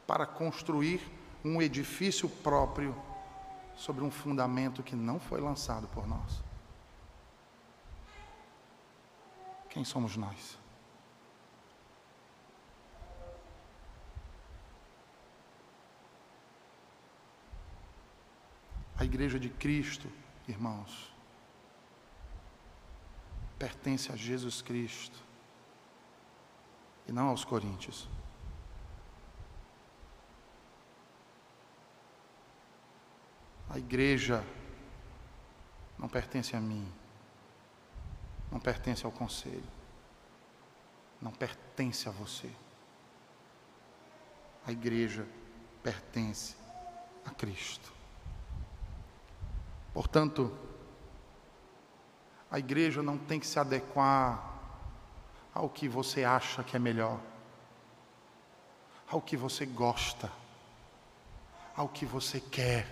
para 0.05 0.23
construir 0.23 1.01
um 1.43 1.59
edifício 1.59 2.29
próprio 2.29 2.95
sobre 3.75 4.03
um 4.03 4.11
fundamento 4.11 4.83
que 4.83 4.95
não 4.95 5.19
foi 5.19 5.41
lançado 5.41 5.87
por 5.87 6.07
nós. 6.07 6.43
Quem 9.67 9.83
somos 9.83 10.15
nós? 10.15 10.59
A 18.95 19.03
igreja 19.03 19.39
de 19.39 19.49
Cristo, 19.49 20.07
irmãos, 20.47 21.11
pertence 23.57 24.11
a 24.11 24.15
Jesus 24.15 24.61
Cristo 24.61 25.32
e 27.07 27.11
não 27.11 27.29
aos 27.29 27.43
coríntios. 27.43 28.07
A 33.69 33.77
igreja 33.77 34.45
não 35.97 36.07
pertence 36.07 36.55
a 36.55 36.61
mim, 36.61 36.87
não 38.51 38.59
pertence 38.59 39.05
ao 39.05 39.11
conselho, 39.11 39.63
não 41.21 41.31
pertence 41.31 42.07
a 42.07 42.11
você. 42.11 42.51
A 44.65 44.71
igreja 44.71 45.27
pertence 45.81 46.55
a 47.25 47.31
Cristo. 47.31 47.91
Portanto, 49.93 50.55
a 52.49 52.59
igreja 52.59 53.01
não 53.01 53.17
tem 53.17 53.39
que 53.39 53.47
se 53.47 53.57
adequar 53.59 54.52
ao 55.53 55.69
que 55.69 55.87
você 55.87 56.23
acha 56.23 56.63
que 56.63 56.75
é 56.75 56.79
melhor, 56.79 57.19
ao 59.07 59.21
que 59.21 59.37
você 59.37 59.65
gosta, 59.65 60.31
ao 61.75 61.87
que 61.87 62.05
você 62.05 62.39
quer. 62.39 62.87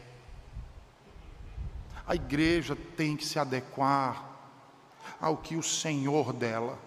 A 2.05 2.15
igreja 2.15 2.75
tem 2.75 3.15
que 3.15 3.25
se 3.25 3.39
adequar 3.39 4.29
ao 5.19 5.37
que 5.37 5.55
o 5.55 5.63
Senhor 5.63 6.33
dela, 6.33 6.77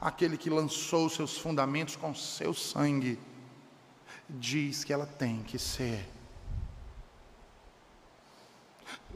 aquele 0.00 0.36
que 0.36 0.48
lançou 0.48 1.08
seus 1.08 1.36
fundamentos 1.36 1.96
com 1.96 2.14
seu 2.14 2.54
sangue, 2.54 3.18
diz 4.28 4.84
que 4.84 4.92
ela 4.92 5.06
tem 5.06 5.42
que 5.42 5.58
ser. 5.58 6.08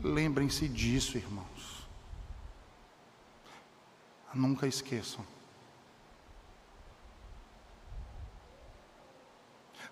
Lembrem-se 0.02 0.68
disso, 0.68 1.16
irmãos. 1.16 1.86
Nunca 4.34 4.66
esqueçam. 4.66 5.33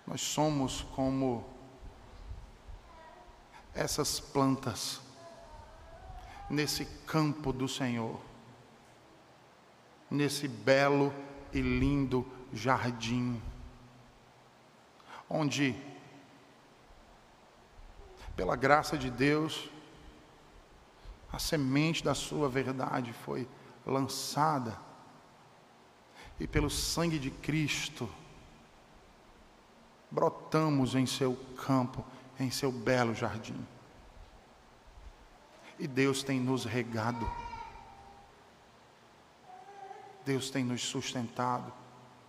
Nós 0.05 0.21
somos 0.21 0.81
como 0.95 1.45
essas 3.73 4.19
plantas 4.19 5.01
nesse 6.49 6.85
campo 7.07 7.51
do 7.51 7.67
Senhor, 7.67 8.19
nesse 10.11 10.47
belo 10.47 11.13
e 11.51 11.61
lindo 11.61 12.27
jardim, 12.51 13.41
onde, 15.29 15.75
pela 18.35 18.55
graça 18.55 18.97
de 18.97 19.09
Deus, 19.09 19.69
a 21.31 21.39
semente 21.39 22.03
da 22.03 22.13
Sua 22.13 22.47
verdade 22.47 23.11
foi 23.13 23.47
lançada, 23.85 24.77
e 26.39 26.47
pelo 26.47 26.69
sangue 26.69 27.17
de 27.17 27.31
Cristo, 27.31 28.09
brotamos 30.13 30.93
em 30.93 31.07
seu 31.07 31.35
campo, 31.65 32.05
em 32.39 32.51
seu 32.51 32.71
belo 32.71 33.15
jardim. 33.15 33.57
E 35.79 35.87
Deus 35.87 36.21
tem 36.21 36.39
nos 36.39 36.65
regado, 36.65 37.27
Deus 40.23 40.51
tem 40.51 40.63
nos 40.63 40.83
sustentado 40.83 41.73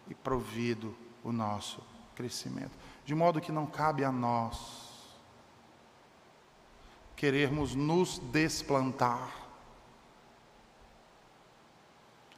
e 0.09 0.15
provido 0.15 0.97
o 1.23 1.31
nosso 1.31 1.83
crescimento, 2.17 2.73
de 3.05 3.15
modo 3.15 3.41
que 3.41 3.53
não 3.53 3.67
cabe 3.67 4.03
a 4.03 4.11
nós 4.11 5.13
querermos 7.15 7.75
nos 7.75 8.19
desplantar. 8.19 9.31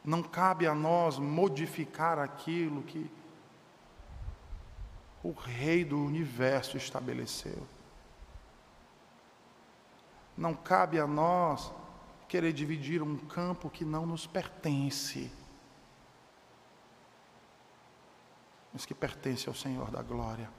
Não 0.04 0.22
cabe 0.22 0.66
a 0.66 0.74
nós 0.74 1.18
modificar 1.18 2.18
aquilo 2.18 2.82
que 2.82 3.10
o 5.26 5.32
Rei 5.32 5.84
do 5.84 5.98
universo 5.98 6.76
estabeleceu. 6.76 7.66
Não 10.36 10.54
cabe 10.54 11.00
a 11.00 11.06
nós 11.06 11.72
querer 12.28 12.52
dividir 12.52 13.02
um 13.02 13.16
campo 13.16 13.70
que 13.70 13.84
não 13.84 14.06
nos 14.06 14.26
pertence. 14.26 15.32
mas 18.76 18.84
que 18.84 18.94
pertence 18.94 19.48
ao 19.48 19.54
Senhor 19.54 19.90
da 19.90 20.02
glória, 20.02 20.50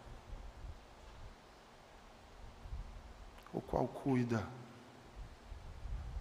o 3.53 3.61
qual 3.61 3.87
cuida, 3.87 4.43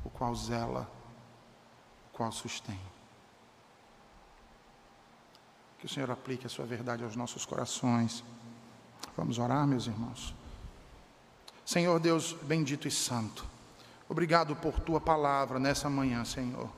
o 0.05 0.11
qual 0.11 0.35
zela, 0.35 0.87
o 2.11 2.13
qual 2.15 2.31
sustém. 2.31 2.79
Que 5.79 5.87
o 5.87 5.89
Senhor 5.89 6.11
aplique 6.11 6.47
a 6.47 6.51
sua 6.51 6.65
verdade 6.65 7.05
aos 7.05 7.17
nossos 7.17 7.45
corações. 7.45 8.25
Vamos 9.17 9.39
orar, 9.39 9.67
meus 9.67 9.87
irmãos. 9.87 10.35
Senhor 11.67 11.99
Deus 11.99 12.33
bendito 12.43 12.87
e 12.87 12.91
santo, 12.93 13.45
obrigado 14.09 14.55
por 14.55 14.79
tua 14.79 15.01
palavra 15.01 15.59
nessa 15.59 15.91
manhã, 15.91 16.25
Senhor. 16.25 16.71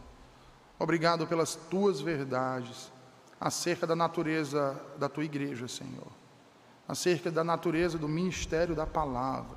Obrigado 0.79 1.27
pelas 1.27 1.55
tuas 1.55 2.01
verdades 2.01 2.91
acerca 3.39 3.87
da 3.87 3.95
natureza 3.95 4.81
da 4.97 5.09
tua 5.09 5.25
igreja, 5.25 5.69
Senhor, 5.69 6.11
acerca 6.89 7.31
da 7.31 7.45
natureza 7.45 7.99
do 7.99 8.09
ministério 8.09 8.75
da 8.75 8.87
palavra, 8.87 9.57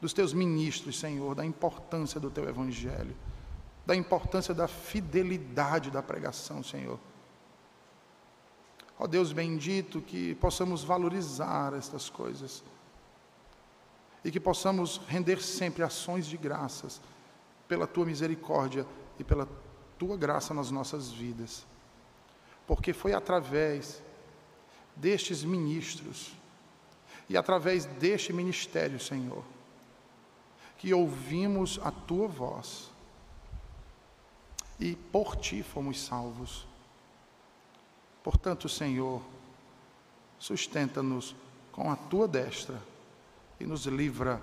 dos 0.00 0.12
teus 0.12 0.32
ministros, 0.32 0.98
Senhor, 0.98 1.34
da 1.34 1.44
importância 1.44 2.18
do 2.18 2.30
teu 2.30 2.48
evangelho, 2.48 3.14
da 3.86 3.94
importância 3.94 4.52
da 4.52 4.66
fidelidade 4.66 5.90
da 5.90 6.02
pregação, 6.02 6.62
Senhor. 6.62 6.98
Ó 8.98 9.06
Deus 9.06 9.32
bendito, 9.32 10.00
que 10.00 10.34
possamos 10.36 10.84
valorizar 10.84 11.74
estas 11.74 12.08
coisas 12.08 12.62
e 14.24 14.30
que 14.30 14.40
possamos 14.40 15.00
render 15.08 15.42
sempre 15.42 15.82
ações 15.82 16.26
de 16.26 16.36
graças 16.36 17.00
pela 17.66 17.86
tua 17.86 18.06
misericórdia 18.06 18.86
e 19.18 19.24
pela 19.24 19.48
tua 19.98 20.16
graça 20.16 20.54
nas 20.54 20.70
nossas 20.70 21.10
vidas 21.10 21.66
porque 22.66 22.92
foi 22.92 23.12
através 23.12 24.02
destes 24.96 25.42
ministros 25.42 26.32
e 27.28 27.36
através 27.36 27.84
deste 27.84 28.32
ministério, 28.32 29.00
Senhor, 29.00 29.44
que 30.78 30.92
ouvimos 30.92 31.80
a 31.82 31.90
tua 31.90 32.28
voz 32.28 32.90
e 34.78 34.94
por 34.94 35.36
ti 35.36 35.62
fomos 35.62 36.00
salvos. 36.00 36.66
Portanto, 38.24 38.70
Senhor, 38.70 39.20
sustenta-nos 40.38 41.36
com 41.70 41.92
a 41.92 41.94
tua 41.94 42.26
destra 42.26 42.82
e 43.60 43.66
nos 43.66 43.84
livra 43.84 44.40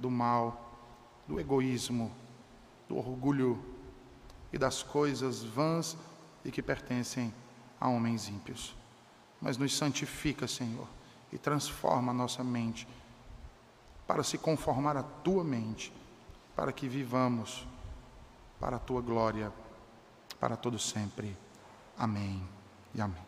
do 0.00 0.08
mal, 0.08 0.78
do 1.26 1.40
egoísmo, 1.40 2.12
do 2.88 2.96
orgulho 2.96 3.60
e 4.52 4.56
das 4.56 4.84
coisas 4.84 5.42
vãs 5.42 5.96
e 6.44 6.52
que 6.52 6.62
pertencem 6.62 7.34
a 7.80 7.88
homens 7.88 8.28
ímpios. 8.28 8.76
Mas 9.40 9.56
nos 9.56 9.76
santifica, 9.76 10.46
Senhor, 10.46 10.86
e 11.32 11.38
transforma 11.38 12.12
a 12.12 12.14
nossa 12.14 12.44
mente 12.44 12.86
para 14.06 14.22
se 14.22 14.38
conformar 14.38 14.96
à 14.96 15.02
tua 15.02 15.42
mente, 15.42 15.92
para 16.54 16.72
que 16.72 16.88
vivamos 16.88 17.66
para 18.60 18.76
a 18.76 18.80
tua 18.80 19.00
glória, 19.00 19.52
para 20.38 20.56
todo 20.56 20.78
sempre. 20.78 21.36
Amém 21.98 22.57
e 22.98 23.00
amém. 23.00 23.27